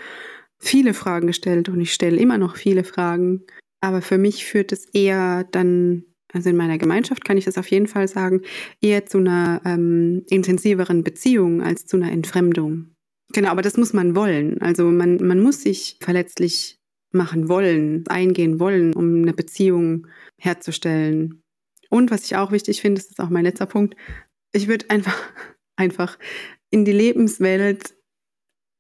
[0.59, 3.45] viele Fragen gestellt und ich stelle immer noch viele Fragen.
[3.81, 7.71] Aber für mich führt es eher dann, also in meiner Gemeinschaft kann ich das auf
[7.71, 8.43] jeden Fall sagen,
[8.81, 12.94] eher zu einer ähm, intensiveren Beziehung als zu einer Entfremdung.
[13.35, 14.63] Genau, aber das muss man wollen.
[14.63, 16.79] Also man, man muss sich verletzlich
[17.11, 20.07] machen wollen, eingehen wollen, um eine Beziehung
[20.39, 21.43] herzustellen.
[21.91, 23.97] Und was ich auch wichtig finde, das ist auch mein letzter Punkt,
[24.53, 25.21] ich würde einfach,
[25.77, 26.17] einfach
[26.71, 27.97] in die Lebenswelt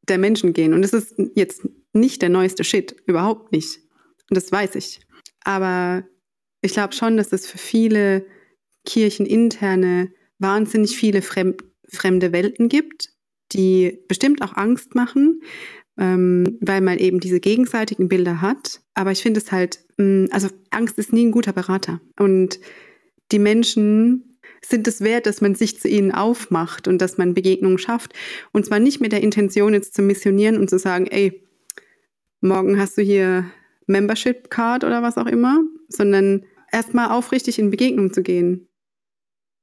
[0.08, 0.72] der Menschen gehen.
[0.72, 3.80] Und das ist jetzt nicht der neueste Shit, überhaupt nicht.
[4.30, 5.00] Und das weiß ich.
[5.44, 6.04] Aber
[6.62, 8.24] ich glaube schon, dass es für viele
[8.84, 13.13] kircheninterne wahnsinnig viele fremd, fremde Welten gibt,
[13.52, 15.42] die bestimmt auch Angst machen,
[15.98, 18.80] ähm, weil man eben diese gegenseitigen Bilder hat.
[18.94, 22.00] Aber ich finde es halt, mh, mm, also Angst ist nie ein guter Berater.
[22.18, 22.58] Und
[23.32, 27.78] die Menschen sind es wert, dass man sich zu ihnen aufmacht und dass man Begegnungen
[27.78, 28.12] schafft.
[28.52, 31.42] Und zwar nicht mit der Intention, jetzt zu missionieren und zu sagen, ey,
[32.40, 33.50] morgen hast du hier
[33.86, 38.68] Membership Card oder was auch immer, sondern erstmal aufrichtig in Begegnung zu gehen,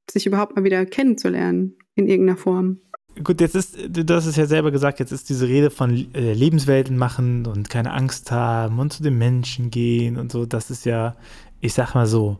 [0.10, 2.80] sich überhaupt mal wieder kennenzulernen in irgendeiner Form.
[3.24, 6.34] Gut, jetzt ist, du hast es ja selber gesagt, jetzt ist diese Rede von äh,
[6.34, 10.86] Lebenswelten machen und keine Angst haben und zu den Menschen gehen und so, das ist
[10.86, 11.15] ja,
[11.60, 12.39] ich sag mal so,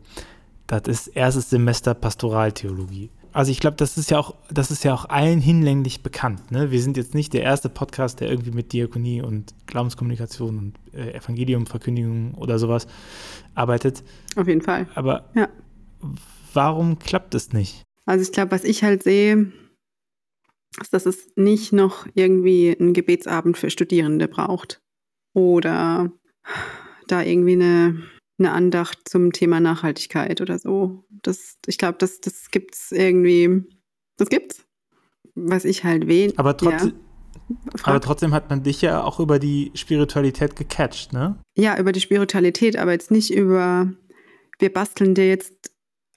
[0.66, 3.10] das ist erstes Semester Pastoraltheologie.
[3.34, 6.50] Also ich glaube, das ist ja auch, das ist ja auch allen hinlänglich bekannt.
[6.50, 6.70] Ne?
[6.70, 11.12] Wir sind jetzt nicht der erste Podcast, der irgendwie mit Diakonie und Glaubenskommunikation und äh,
[11.12, 12.86] Evangeliumverkündigung oder sowas
[13.54, 14.02] arbeitet.
[14.36, 14.86] Auf jeden Fall.
[14.94, 15.48] Aber ja.
[16.52, 17.82] warum klappt es nicht?
[18.04, 19.52] Also ich glaube, was ich halt sehe,
[20.90, 24.80] dass es nicht noch irgendwie einen Gebetsabend für Studierende braucht.
[25.34, 26.12] Oder
[27.08, 28.02] da irgendwie eine
[28.38, 31.04] eine Andacht zum Thema Nachhaltigkeit oder so.
[31.10, 33.62] Das, ich glaube, das, das es irgendwie.
[34.16, 34.64] Das gibt's.
[35.34, 36.32] Was ich halt wähle.
[36.36, 36.88] Aber trotzdem.
[36.88, 36.94] Ja.
[37.82, 41.38] Aber trotzdem hat man dich ja auch über die Spiritualität gecatcht, ne?
[41.56, 43.92] Ja, über die Spiritualität, aber jetzt nicht über,
[44.58, 45.72] wir basteln dir jetzt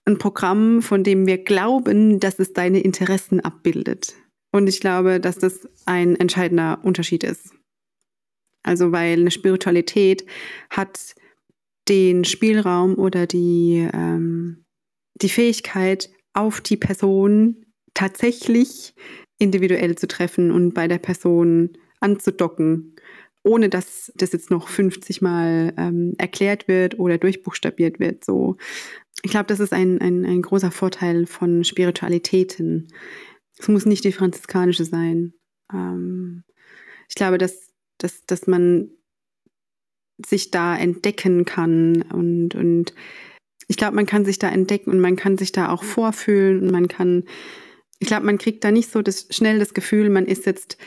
[0.06, 4.13] ein Programm, von dem wir glauben, dass es deine Interessen abbildet.
[4.56, 7.54] Und ich glaube, dass das ein entscheidender Unterschied ist.
[8.63, 10.26] Also, weil eine Spiritualität
[10.70, 11.13] hat
[11.89, 14.63] den Spielraum oder die, ähm,
[15.22, 18.94] die Fähigkeit, auf die Person tatsächlich
[19.39, 22.96] individuell zu treffen und bei der Person anzudocken,
[23.44, 28.24] ohne dass das jetzt noch 50 Mal ähm, erklärt wird oder durchbuchstabiert wird.
[28.24, 28.56] So.
[29.22, 32.88] Ich glaube, das ist ein, ein, ein großer Vorteil von Spiritualitäten.
[33.58, 35.34] Es muss nicht die franziskanische sein.
[35.74, 36.44] Ähm,
[37.10, 38.91] ich glaube, dass, dass, dass man
[40.26, 42.94] sich da entdecken kann und, und
[43.68, 46.72] ich glaube, man kann sich da entdecken und man kann sich da auch vorfühlen und
[46.72, 47.24] man kann,
[48.00, 50.78] ich glaube, man kriegt da nicht so das, schnell das Gefühl, man ist jetzt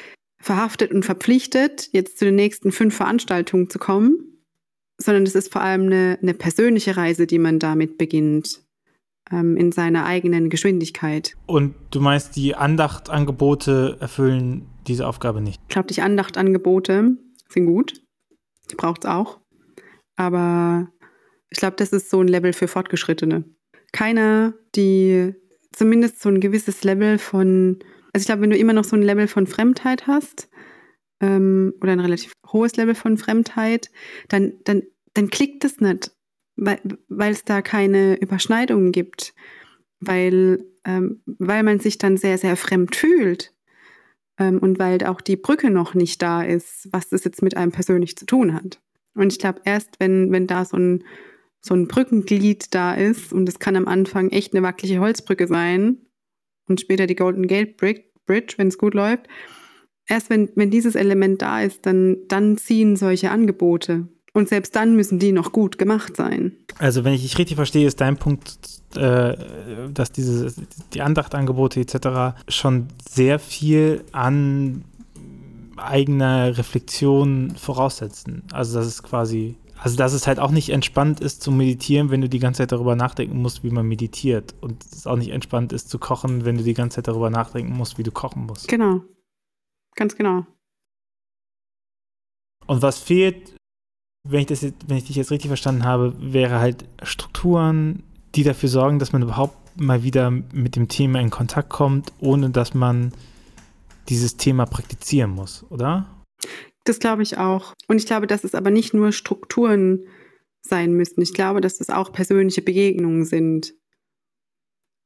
[0.40, 4.44] verhaftet und verpflichtet, jetzt zu den nächsten fünf Veranstaltungen zu kommen,
[4.96, 8.62] sondern es ist vor allem eine, eine persönliche Reise, die man damit beginnt,
[9.30, 11.36] ähm, in seiner eigenen Geschwindigkeit.
[11.46, 15.60] Und du meinst, die Andachtangebote erfüllen diese Aufgabe nicht?
[15.68, 17.16] Ich glaube, die Andachtangebote
[17.48, 17.94] sind gut
[18.76, 19.40] braucht es auch.
[20.16, 20.90] Aber
[21.50, 23.44] ich glaube, das ist so ein Level für Fortgeschrittene.
[23.92, 25.34] Keiner, die
[25.72, 27.78] zumindest so ein gewisses Level von,
[28.12, 30.50] also ich glaube, wenn du immer noch so ein Level von Fremdheit hast,
[31.20, 33.90] ähm, oder ein relativ hohes Level von Fremdheit,
[34.28, 34.82] dann, dann,
[35.14, 36.12] dann klickt es nicht,
[36.58, 39.34] weil es da keine Überschneidungen gibt,
[40.00, 43.54] weil, ähm, weil man sich dann sehr, sehr fremd fühlt.
[44.38, 47.72] Ähm, und weil auch die Brücke noch nicht da ist, was das jetzt mit einem
[47.72, 48.80] persönlich zu tun hat.
[49.14, 51.04] Und ich glaube, erst wenn, wenn da so ein,
[51.60, 55.98] so ein Brückenglied da ist, und es kann am Anfang echt eine wackelige Holzbrücke sein
[56.68, 59.26] und später die Golden Gate Bridge, wenn es gut läuft,
[60.06, 64.08] erst wenn, wenn dieses Element da ist, dann, dann ziehen solche Angebote.
[64.32, 66.52] Und selbst dann müssen die noch gut gemacht sein.
[66.78, 68.58] Also wenn ich dich richtig verstehe, ist dein Punkt,
[68.94, 69.36] äh,
[69.92, 70.52] dass diese,
[70.92, 72.38] die Andachtangebote etc.
[72.48, 74.84] schon sehr viel an
[75.76, 78.42] eigener Reflexion voraussetzen.
[78.52, 82.20] Also dass es quasi, also dass es halt auch nicht entspannt ist zu meditieren, wenn
[82.20, 84.54] du die ganze Zeit darüber nachdenken musst, wie man meditiert.
[84.60, 87.72] Und es auch nicht entspannt ist zu kochen, wenn du die ganze Zeit darüber nachdenken
[87.72, 88.68] musst, wie du kochen musst.
[88.68, 89.02] Genau.
[89.94, 90.46] Ganz genau.
[92.66, 93.57] Und was fehlt,
[94.24, 98.02] wenn ich, das jetzt, wenn ich dich jetzt richtig verstanden habe, wäre halt Strukturen,
[98.34, 102.50] die dafür sorgen, dass man überhaupt mal wieder mit dem Thema in Kontakt kommt, ohne
[102.50, 103.12] dass man
[104.08, 106.24] dieses Thema praktizieren muss, oder?
[106.84, 107.74] Das glaube ich auch.
[107.86, 110.04] Und ich glaube, dass es aber nicht nur Strukturen
[110.62, 111.20] sein müssen.
[111.20, 113.74] Ich glaube, dass es auch persönliche Begegnungen sind,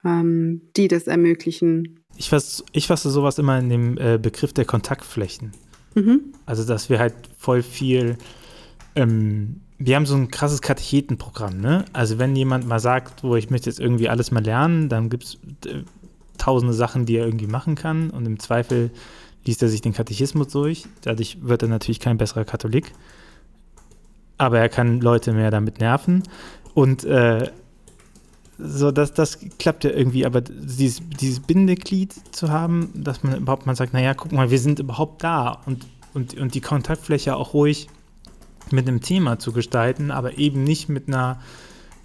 [0.05, 2.05] ähm, die das ermöglichen.
[2.17, 5.53] Ich fasse, ich fasse sowas immer in dem äh, Begriff der Kontaktflächen.
[5.95, 6.33] Mhm.
[6.47, 8.17] Also, dass wir halt voll viel,
[8.95, 11.85] ähm, wir haben so ein krasses Katechetenprogramm, ne?
[11.93, 15.25] Also, wenn jemand mal sagt, wo ich möchte jetzt irgendwie alles mal lernen, dann gibt
[15.25, 15.83] es äh,
[16.39, 18.11] tausende Sachen, die er irgendwie machen kann.
[18.11, 18.91] Und im Zweifel
[19.45, 20.87] liest er sich den Katechismus durch.
[21.03, 22.93] Dadurch wird er natürlich kein besserer Katholik,
[24.39, 26.23] aber er kann Leute mehr damit nerven.
[26.75, 27.51] Und äh,
[28.59, 33.67] so, das, das klappt ja irgendwie, aber dieses, dieses Bindeglied zu haben, dass man überhaupt
[33.67, 35.61] mal sagt, naja, guck mal, wir sind überhaupt da.
[35.67, 37.89] Und, und, und die Kontaktfläche auch ruhig
[38.73, 41.41] mit einem Thema zu gestalten, aber eben nicht mit einer,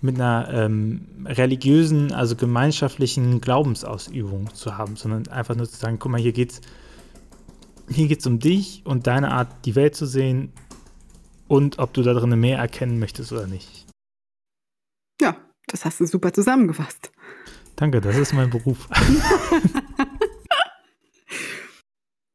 [0.01, 6.11] mit einer ähm, religiösen, also gemeinschaftlichen Glaubensausübung zu haben, sondern einfach nur zu sagen, guck
[6.11, 6.61] mal, hier geht's,
[7.89, 10.51] hier geht's um dich und deine Art, die Welt zu sehen
[11.47, 13.85] und ob du da drin mehr erkennen möchtest oder nicht.
[15.21, 17.11] Ja, das hast du super zusammengefasst.
[17.75, 18.87] Danke, das ist mein Beruf.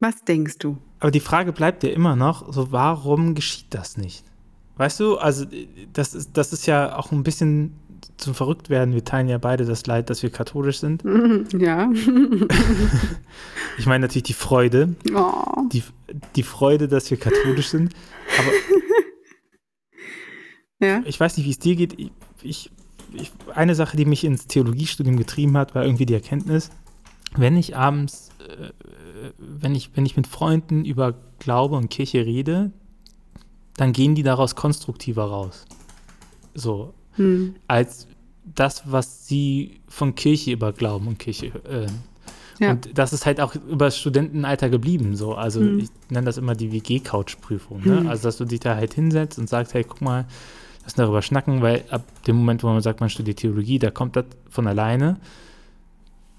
[0.03, 0.79] Was denkst du?
[0.99, 4.25] Aber die Frage bleibt ja immer noch, so warum geschieht das nicht?
[4.77, 5.47] Weißt du, also
[5.93, 7.75] das ist, das ist ja auch ein bisschen
[8.17, 8.95] zum Verrücktwerden.
[8.95, 11.05] Wir teilen ja beide das Leid, dass wir katholisch sind.
[11.57, 11.88] Ja.
[13.79, 14.97] ich meine natürlich die Freude.
[15.15, 15.69] Oh.
[15.73, 15.85] Die,
[16.35, 17.95] die Freude, dass wir katholisch sind.
[18.41, 18.51] Aber
[20.88, 21.03] ja.
[21.05, 21.97] ich weiß nicht, wie es dir geht.
[21.97, 22.11] Ich,
[22.43, 22.71] ich
[23.15, 26.71] ich, eine Sache, die mich ins Theologiestudium getrieben hat, war irgendwie die Erkenntnis,
[27.37, 28.73] wenn ich abends, äh,
[29.39, 32.71] wenn, ich, wenn ich mit Freunden über Glaube und Kirche rede,
[33.77, 35.65] dann gehen die daraus konstruktiver raus.
[36.55, 37.55] So, hm.
[37.69, 38.07] als
[38.45, 41.87] das, was sie von Kirche über Glauben und Kirche äh,
[42.59, 42.71] ja.
[42.73, 45.17] Und das ist halt auch über das Studentenalter geblieben.
[45.17, 45.35] So.
[45.35, 45.81] Also hm.
[45.81, 47.83] ich nenne das immer die WG-Couch-Prüfung.
[47.85, 48.01] Ne?
[48.01, 48.09] Hm.
[48.09, 50.27] Also dass du dich da halt hinsetzt und sagst, hey, guck mal,
[50.85, 54.17] lassen darüber schnacken, weil ab dem Moment, wo man sagt, man studiert Theologie, da kommt
[54.17, 55.17] das von alleine.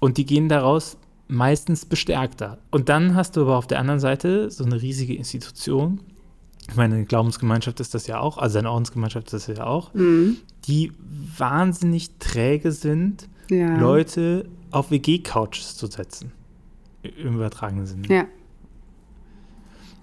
[0.00, 0.96] Und die gehen daraus
[1.34, 2.58] meistens bestärkter.
[2.70, 6.00] Und dann hast du aber auf der anderen Seite so eine riesige Institution.
[6.68, 9.92] Ich meine, eine Glaubensgemeinschaft ist das ja auch, also eine Ordensgemeinschaft ist das ja auch,
[9.92, 10.38] mhm.
[10.66, 10.92] die
[11.36, 13.76] wahnsinnig träge sind, ja.
[13.78, 16.32] Leute auf WG-Couches zu setzen.
[17.02, 18.08] Im übertragenen Sinne.
[18.08, 18.24] Ja.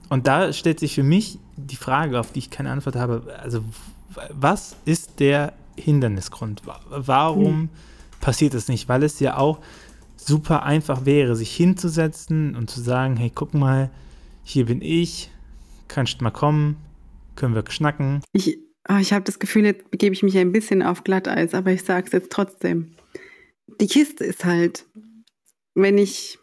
[0.10, 3.64] Und da stellt sich für mich die Frage, auf die ich keine Antwort habe, also
[4.30, 6.62] was ist der Hindernisgrund?
[6.90, 7.70] Warum hm.
[8.20, 8.88] passiert es nicht?
[8.88, 9.60] Weil es ja auch
[10.26, 13.90] super einfach wäre, sich hinzusetzen und zu sagen, hey, guck mal,
[14.44, 15.32] hier bin ich,
[15.88, 16.78] kannst mal kommen,
[17.36, 18.22] können wir schnacken.
[18.32, 21.72] Ich, oh, ich habe das Gefühl, jetzt begebe ich mich ein bisschen auf Glatteis, aber
[21.72, 22.96] ich sage es jetzt trotzdem.
[23.80, 24.86] Die Kiste ist halt,
[25.74, 26.38] wenn ich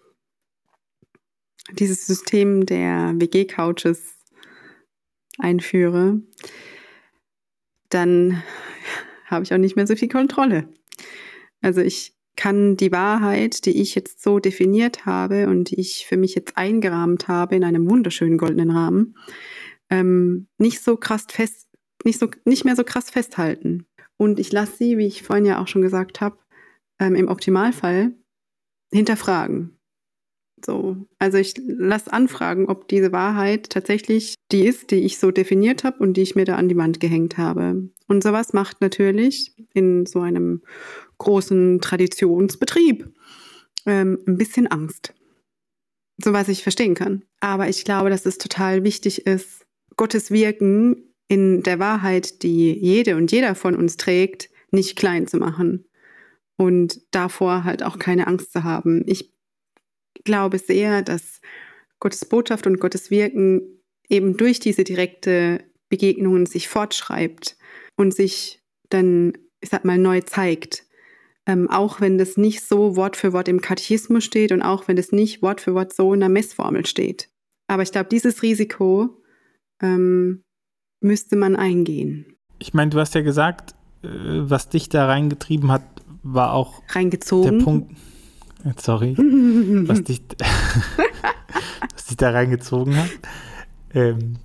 [1.72, 4.16] dieses System der WG-Couches
[5.38, 6.20] einführe,
[7.90, 8.42] dann
[9.26, 10.68] habe ich auch nicht mehr so viel Kontrolle.
[11.60, 16.16] Also ich kann die Wahrheit, die ich jetzt so definiert habe und die ich für
[16.16, 19.16] mich jetzt eingerahmt habe in einem wunderschönen goldenen Rahmen,
[19.90, 21.66] ähm, nicht so krass fest,
[22.04, 23.86] nicht so, nicht mehr so krass festhalten.
[24.16, 26.38] Und ich lasse sie, wie ich vorhin ja auch schon gesagt habe,
[27.00, 28.14] ähm, im Optimalfall
[28.92, 29.77] hinterfragen.
[30.64, 35.84] So, also ich lasse anfragen, ob diese Wahrheit tatsächlich die ist, die ich so definiert
[35.84, 37.88] habe und die ich mir da an die Wand gehängt habe.
[38.06, 40.62] Und sowas macht natürlich in so einem
[41.18, 43.12] großen Traditionsbetrieb
[43.86, 45.14] ähm, ein bisschen Angst.
[46.22, 47.24] So was ich verstehen kann.
[47.40, 49.66] Aber ich glaube, dass es total wichtig ist,
[49.96, 55.38] Gottes Wirken in der Wahrheit, die jede und jeder von uns trägt, nicht klein zu
[55.38, 55.84] machen
[56.56, 59.04] und davor halt auch keine Angst zu haben.
[59.06, 59.32] Ich
[60.28, 61.40] glaube sehr, dass
[62.00, 63.62] Gottes Botschaft und Gottes Wirken
[64.08, 67.56] eben durch diese direkte Begegnungen sich fortschreibt
[67.96, 70.84] und sich dann, ich sag mal, neu zeigt.
[71.46, 74.96] Ähm, auch wenn das nicht so Wort für Wort im Katechismus steht und auch wenn
[74.96, 77.30] das nicht Wort für Wort so in der Messformel steht.
[77.68, 79.22] Aber ich glaube, dieses Risiko
[79.80, 80.42] ähm,
[81.00, 82.36] müsste man eingehen.
[82.58, 85.84] Ich meine, du hast ja gesagt, äh, was dich da reingetrieben hat,
[86.22, 87.58] war auch reingezogen.
[87.58, 87.96] der Punkt.
[88.76, 89.16] Sorry,
[89.88, 90.22] was dich,
[91.94, 93.10] was dich da reingezogen hat,
[93.94, 94.36] ähm,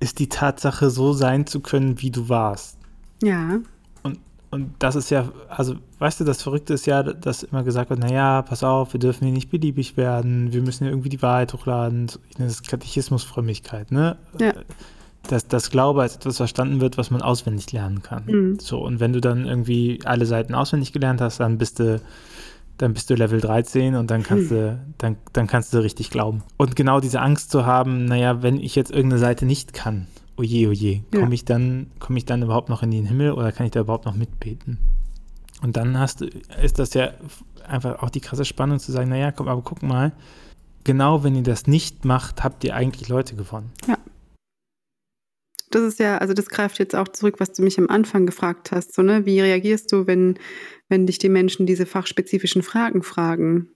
[0.00, 2.78] ist die Tatsache, so sein zu können, wie du warst.
[3.22, 3.58] Ja.
[4.02, 4.18] Und,
[4.50, 8.00] und das ist ja, also, weißt du, das Verrückte ist ja, dass immer gesagt wird,
[8.00, 11.52] naja, pass auf, wir dürfen hier nicht beliebig werden, wir müssen ja irgendwie die Wahrheit
[11.52, 12.06] hochladen.
[12.30, 14.16] Ich nenne das Katechismusfrömmigkeit, ne?
[14.40, 14.54] Ja
[15.22, 18.24] dass das Glaube als etwas verstanden wird, was man auswendig lernen kann.
[18.26, 18.58] Mhm.
[18.60, 22.00] So, und wenn du dann irgendwie alle Seiten auswendig gelernt hast, dann bist du
[22.78, 24.56] dann bist du Level 13 und dann kannst hm.
[24.56, 26.44] du, dann, dann kannst du richtig glauben.
[26.56, 30.06] Und genau diese Angst zu haben, naja, wenn ich jetzt irgendeine Seite nicht kann,
[30.36, 31.32] oje, oje, komme ja.
[31.32, 34.06] ich dann, komme ich dann überhaupt noch in den Himmel oder kann ich da überhaupt
[34.06, 34.78] noch mitbeten?
[35.60, 36.26] Und dann hast du,
[36.62, 37.10] ist das ja
[37.66, 40.12] einfach auch die krasse Spannung zu sagen, naja, komm, aber guck mal,
[40.84, 43.72] genau wenn ihr das nicht macht, habt ihr eigentlich Leute gewonnen.
[43.88, 43.97] Ja.
[45.70, 48.72] Das ist ja, also das greift jetzt auch zurück, was du mich am Anfang gefragt
[48.72, 48.94] hast.
[48.94, 49.26] So, ne?
[49.26, 50.38] Wie reagierst du, wenn,
[50.88, 53.70] wenn dich die Menschen diese fachspezifischen Fragen fragen?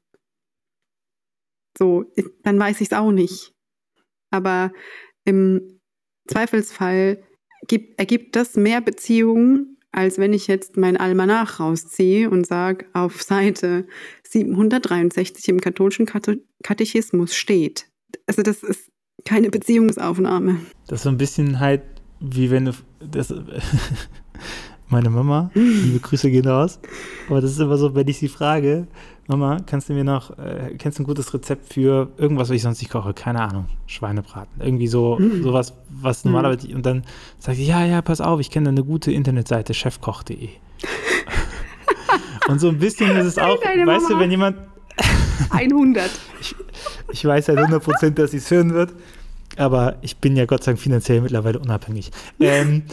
[1.76, 2.04] So,
[2.42, 3.52] dann weiß ich es auch nicht.
[4.30, 4.72] Aber
[5.24, 5.80] im
[6.26, 7.22] Zweifelsfall
[7.68, 13.22] gibt, ergibt das mehr Beziehungen, als wenn ich jetzt mein Almanach rausziehe und sage, auf
[13.22, 13.86] Seite
[14.24, 16.06] 763 im katholischen
[16.62, 17.88] Katechismus steht.
[18.26, 18.91] Also das ist
[19.24, 20.56] keine Beziehungsaufnahme.
[20.86, 21.82] Das ist so ein bisschen halt,
[22.20, 23.34] wie wenn du das,
[24.88, 26.78] meine Mama, liebe Grüße gehen raus,
[27.28, 28.86] aber das ist immer so, wenn ich sie frage,
[29.28, 32.62] Mama, kannst du mir noch, äh, kennst du ein gutes Rezept für irgendwas, was ich
[32.62, 33.14] sonst nicht koche?
[33.14, 34.60] Keine Ahnung, Schweinebraten.
[34.60, 35.42] Irgendwie so, mm.
[35.42, 36.32] sowas, was mhm.
[36.32, 36.74] normalerweise, mm.
[36.74, 37.04] und dann
[37.38, 40.48] sagt sie, ja, ja, pass auf, ich kenne eine gute Internetseite, chefkoch.de.
[42.48, 44.08] und so ein bisschen ist es auch, weißt Mama.
[44.08, 44.56] du, wenn jemand
[45.50, 46.10] 100.
[46.40, 46.54] ich,
[47.10, 48.92] ich weiß halt 100 Prozent, dass sie es hören wird,
[49.56, 52.10] aber ich bin ja Gott sei Dank finanziell mittlerweile unabhängig.
[52.40, 52.84] Ähm,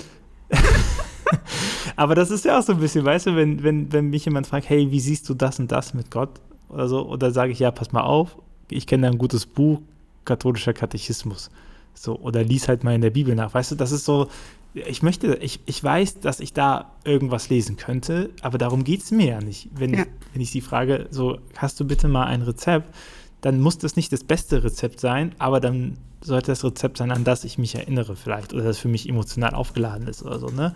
[1.96, 4.48] aber das ist ja auch so ein bisschen, weißt du, wenn, wenn, wenn mich jemand
[4.48, 6.40] fragt, hey, wie siehst du das und das mit Gott
[6.70, 8.38] oder so, oder sage ich, ja, pass mal auf,
[8.70, 9.82] ich kenne da ein gutes Buch,
[10.26, 11.50] katholischer Katechismus.
[11.94, 13.54] So, oder lies halt mal in der Bibel nach.
[13.54, 14.30] Weißt du, das ist so,
[14.88, 19.12] ich möchte, ich, ich weiß, dass ich da irgendwas lesen könnte, aber darum geht es
[19.12, 19.70] mir ja nicht.
[19.74, 20.02] Wenn, ja.
[20.02, 22.94] Ich, wenn ich sie frage, so, hast du bitte mal ein Rezept,
[23.42, 27.24] dann muss das nicht das beste Rezept sein, aber dann sollte das Rezept sein, an
[27.24, 30.74] das ich mich erinnere vielleicht oder das für mich emotional aufgeladen ist oder so, ne?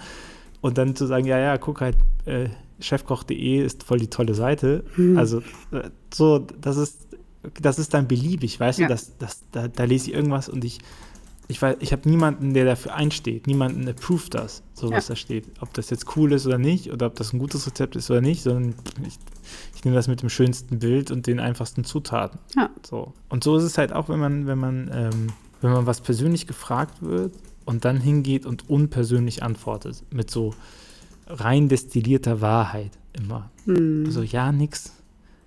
[0.62, 2.48] Und dann zu sagen, ja, ja, guck halt, äh,
[2.80, 4.86] chefkoch.de ist voll die tolle Seite.
[4.96, 5.18] Hm.
[5.18, 5.40] Also
[5.72, 7.08] äh, so, das ist,
[7.62, 8.88] das ist dann beliebig, weißt ja.
[8.88, 10.80] du, das, das, da, da lese ich irgendwas und ich
[11.48, 13.48] ich weiß, ich habe niemanden, der dafür einsteht.
[13.48, 15.14] Niemanden approved das, so was ja.
[15.14, 15.46] da steht.
[15.60, 18.22] Ob das jetzt cool ist oder nicht, oder ob das ein gutes Rezept ist oder
[18.22, 18.76] nicht, sondern
[19.06, 19.20] ich,
[19.76, 22.40] ich nehme das mit dem schönsten Bild und den einfachsten Zutaten.
[22.56, 22.70] Ja.
[22.88, 23.14] So.
[23.30, 25.28] Und so ist es halt auch, wenn man, wenn man, ähm,
[25.62, 27.34] wenn man was persönlich gefragt wird
[27.66, 30.54] und dann hingeht und unpersönlich antwortet, mit so
[31.28, 33.52] rein destillierter Wahrheit immer.
[33.66, 34.04] Mhm.
[34.06, 34.94] Also ja, nix.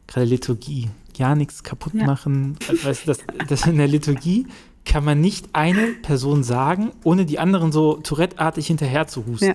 [0.07, 0.89] Gerade Liturgie.
[1.17, 2.05] Ja, nichts kaputt ja.
[2.05, 2.57] machen.
[2.83, 3.19] Weißt du, das,
[3.49, 4.47] das in der Liturgie
[4.87, 9.47] kann man nicht eine Person sagen, ohne die anderen so Tourette-artig hinterher zu husten.
[9.47, 9.55] Ja.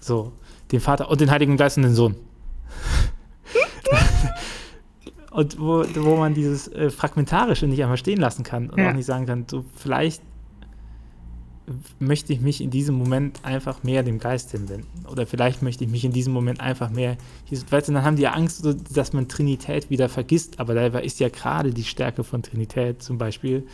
[0.00, 0.32] So,
[0.72, 2.16] den Vater und den Heiligen Geist und den Sohn.
[5.30, 8.90] und wo, wo man dieses äh, Fragmentarische nicht einmal stehen lassen kann und ja.
[8.90, 10.22] auch nicht sagen kann, so vielleicht
[12.00, 15.06] möchte ich mich in diesem Moment einfach mehr dem Geist hinwenden.
[15.08, 17.16] Oder vielleicht möchte ich mich in diesem Moment einfach mehr.
[17.70, 20.58] Weißt du, dann haben die ja Angst, dass man Trinität wieder vergisst.
[20.58, 23.66] Aber da ist ja gerade die Stärke von Trinität zum Beispiel,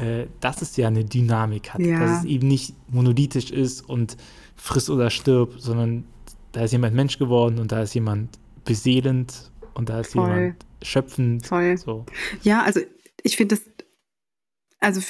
[0.00, 2.00] äh, dass es ja eine Dynamik hat, ja.
[2.00, 4.16] dass es eben nicht monolithisch ist und
[4.56, 6.04] friss oder stirb, sondern
[6.52, 10.28] da ist jemand Mensch geworden und da ist jemand beseelend und da ist Voll.
[10.28, 11.46] jemand schöpfend.
[11.46, 11.76] Voll.
[11.76, 12.06] So.
[12.42, 12.80] Ja, also
[13.22, 13.86] ich finde das,
[14.78, 15.00] also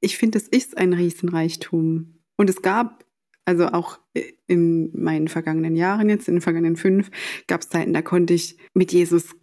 [0.00, 2.20] ich finde, das ist ein Riesenreichtum.
[2.36, 3.04] Und es gab,
[3.46, 3.98] also auch
[4.46, 7.10] in meinen vergangenen Jahren jetzt, in den vergangenen fünf,
[7.46, 9.34] gab es Zeiten, da konnte ich mit Jesus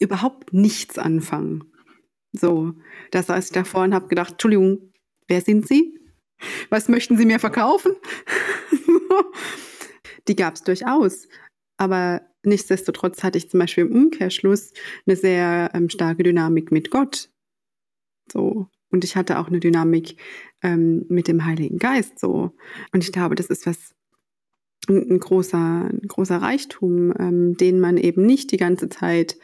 [0.00, 1.64] überhaupt nichts anfangen.
[2.32, 2.74] So,
[3.10, 4.92] da saß ich davor und habe gedacht, Entschuldigung,
[5.28, 5.98] wer sind Sie?
[6.70, 7.92] Was möchten Sie mir verkaufen?
[10.28, 11.28] Die gab es durchaus.
[11.78, 14.72] Aber nichtsdestotrotz hatte ich zum Beispiel im Umkehrschluss
[15.06, 17.30] eine sehr ähm, starke Dynamik mit Gott.
[18.30, 18.68] So.
[18.90, 20.16] Und ich hatte auch eine Dynamik
[20.62, 22.18] ähm, mit dem Heiligen Geist.
[22.18, 22.54] So.
[22.92, 23.94] Und ich glaube, das ist was,
[24.88, 29.38] ein, ein großer, ein großer Reichtum, ähm, den man eben nicht die ganze Zeit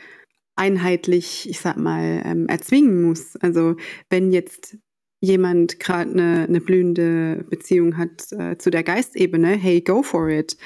[0.56, 3.36] einheitlich, ich sag mal, ähm, erzwingen muss.
[3.36, 3.76] Also
[4.08, 4.76] wenn jetzt
[5.20, 10.56] jemand gerade eine, eine blühende Beziehung hat äh, zu der Geistebene, hey, go for it.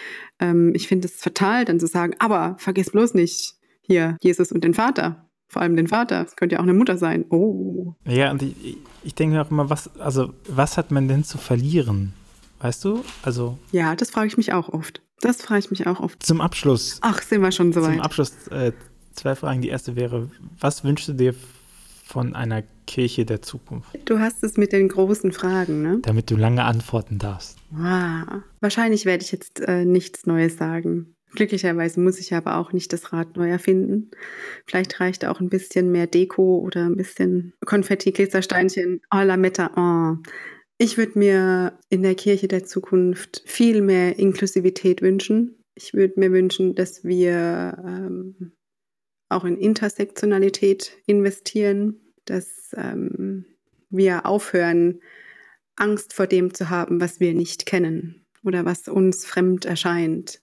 [0.40, 4.64] Ähm, ich finde es fatal, dann zu sagen, aber vergiss bloß nicht hier Jesus und
[4.64, 5.28] den Vater.
[5.50, 6.24] Vor allem den Vater.
[6.26, 7.24] Es könnte ja auch eine Mutter sein.
[7.30, 7.94] Oh.
[8.04, 11.38] Ja, und ich, ich denke mir auch immer, was, also, was hat man denn zu
[11.38, 12.12] verlieren?
[12.60, 13.02] Weißt du?
[13.22, 13.58] Also.
[13.72, 15.00] Ja, das frage ich mich auch oft.
[15.20, 16.22] Das frage ich mich auch oft.
[16.22, 16.98] Zum Abschluss.
[17.00, 17.94] Ach, sind wir schon soweit.
[17.94, 18.72] Zum Abschluss äh,
[19.18, 19.60] zwei Fragen.
[19.60, 21.34] Die erste wäre, was wünschst du dir
[22.04, 23.90] von einer Kirche der Zukunft?
[24.06, 25.98] Du hast es mit den großen Fragen, ne?
[26.02, 27.58] Damit du lange antworten darfst.
[27.76, 31.14] Ah, wahrscheinlich werde ich jetzt äh, nichts Neues sagen.
[31.34, 34.10] Glücklicherweise muss ich aber auch nicht das Rad neu erfinden.
[34.66, 39.70] Vielleicht reicht auch ein bisschen mehr Deko oder ein bisschen Konfetti, Glitzersteinchen, oh, Lametta.
[39.76, 40.22] Oh.
[40.78, 45.62] Ich würde mir in der Kirche der Zukunft viel mehr Inklusivität wünschen.
[45.74, 48.52] Ich würde mir wünschen, dass wir ähm,
[49.28, 53.44] auch in Intersektionalität investieren, dass ähm,
[53.90, 55.00] wir aufhören,
[55.76, 60.42] Angst vor dem zu haben, was wir nicht kennen oder was uns fremd erscheint,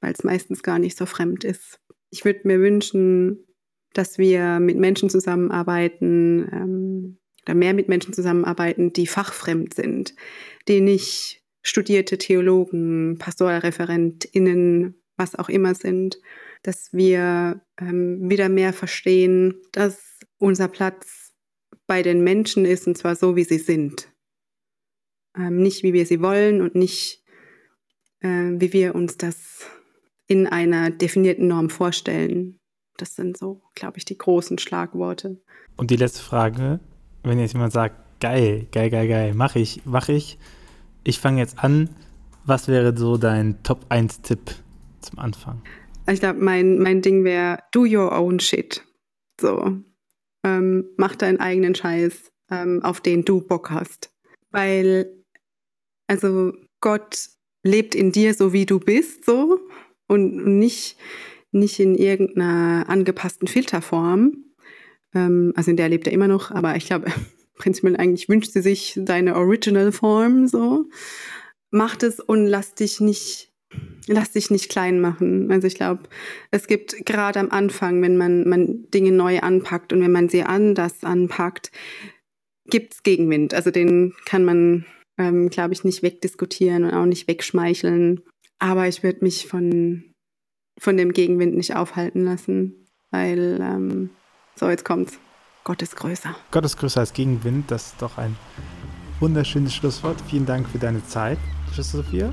[0.00, 1.80] weil es meistens gar nicht so fremd ist.
[2.10, 3.46] Ich würde mir wünschen,
[3.94, 10.14] dass wir mit Menschen zusammenarbeiten ähm, oder mehr mit Menschen zusammenarbeiten, die fachfremd sind,
[10.68, 16.18] die nicht studierte Theologen, PastoralreferentInnen, was auch immer sind,
[16.62, 21.32] dass wir ähm, wieder mehr verstehen, dass unser Platz
[21.86, 24.08] bei den Menschen ist und zwar so, wie sie sind.
[25.36, 27.22] Ähm, nicht, wie wir sie wollen und nicht,
[28.20, 29.66] äh, wie wir uns das
[30.26, 32.60] in einer definierten Norm vorstellen.
[32.96, 35.40] Das sind so, glaube ich, die großen Schlagworte.
[35.76, 36.80] Und die letzte Frage,
[37.22, 40.38] wenn jetzt jemand sagt, geil, geil, geil, geil, mache ich, mache ich,
[41.04, 41.88] ich fange jetzt an,
[42.44, 44.54] was wäre so dein Top-1-Tipp
[45.00, 45.62] zum Anfang?
[46.08, 48.82] Ich glaube, mein, mein Ding wäre, do your own shit.
[49.40, 49.78] So,
[50.44, 54.10] ähm, mach deinen eigenen Scheiß, ähm, auf den du Bock hast.
[54.50, 55.12] Weil,
[56.06, 57.28] also Gott
[57.62, 59.60] lebt in dir so, wie du bist, so
[60.06, 60.96] und nicht,
[61.52, 64.44] nicht in irgendeiner angepassten Filterform.
[65.14, 67.12] Ähm, also in der lebt er immer noch, aber ich glaube,
[67.54, 70.86] prinzipiell eigentlich wünscht sie sich deine Original Form so.
[71.70, 73.52] Mach es und lass dich nicht,
[74.06, 75.50] lass dich nicht klein machen.
[75.50, 76.04] Also ich glaube,
[76.50, 80.42] es gibt gerade am Anfang, wenn man, man Dinge neu anpackt und wenn man sie
[80.42, 81.70] anders anpackt,
[82.66, 83.54] gibt es Gegenwind.
[83.54, 84.86] Also den kann man,
[85.18, 88.22] ähm, glaube ich, nicht wegdiskutieren und auch nicht wegschmeicheln.
[88.58, 90.12] Aber ich würde mich von,
[90.78, 94.10] von dem Gegenwind nicht aufhalten lassen, weil, ähm,
[94.56, 95.18] so, jetzt kommt's.
[95.64, 96.34] Gott ist größer.
[96.50, 98.34] Gott ist größer als Gegenwind, das ist doch ein
[99.20, 100.16] wunderschönes Schlusswort.
[100.28, 101.38] Vielen Dank für deine Zeit,
[101.74, 102.32] Tschüss, Sophia.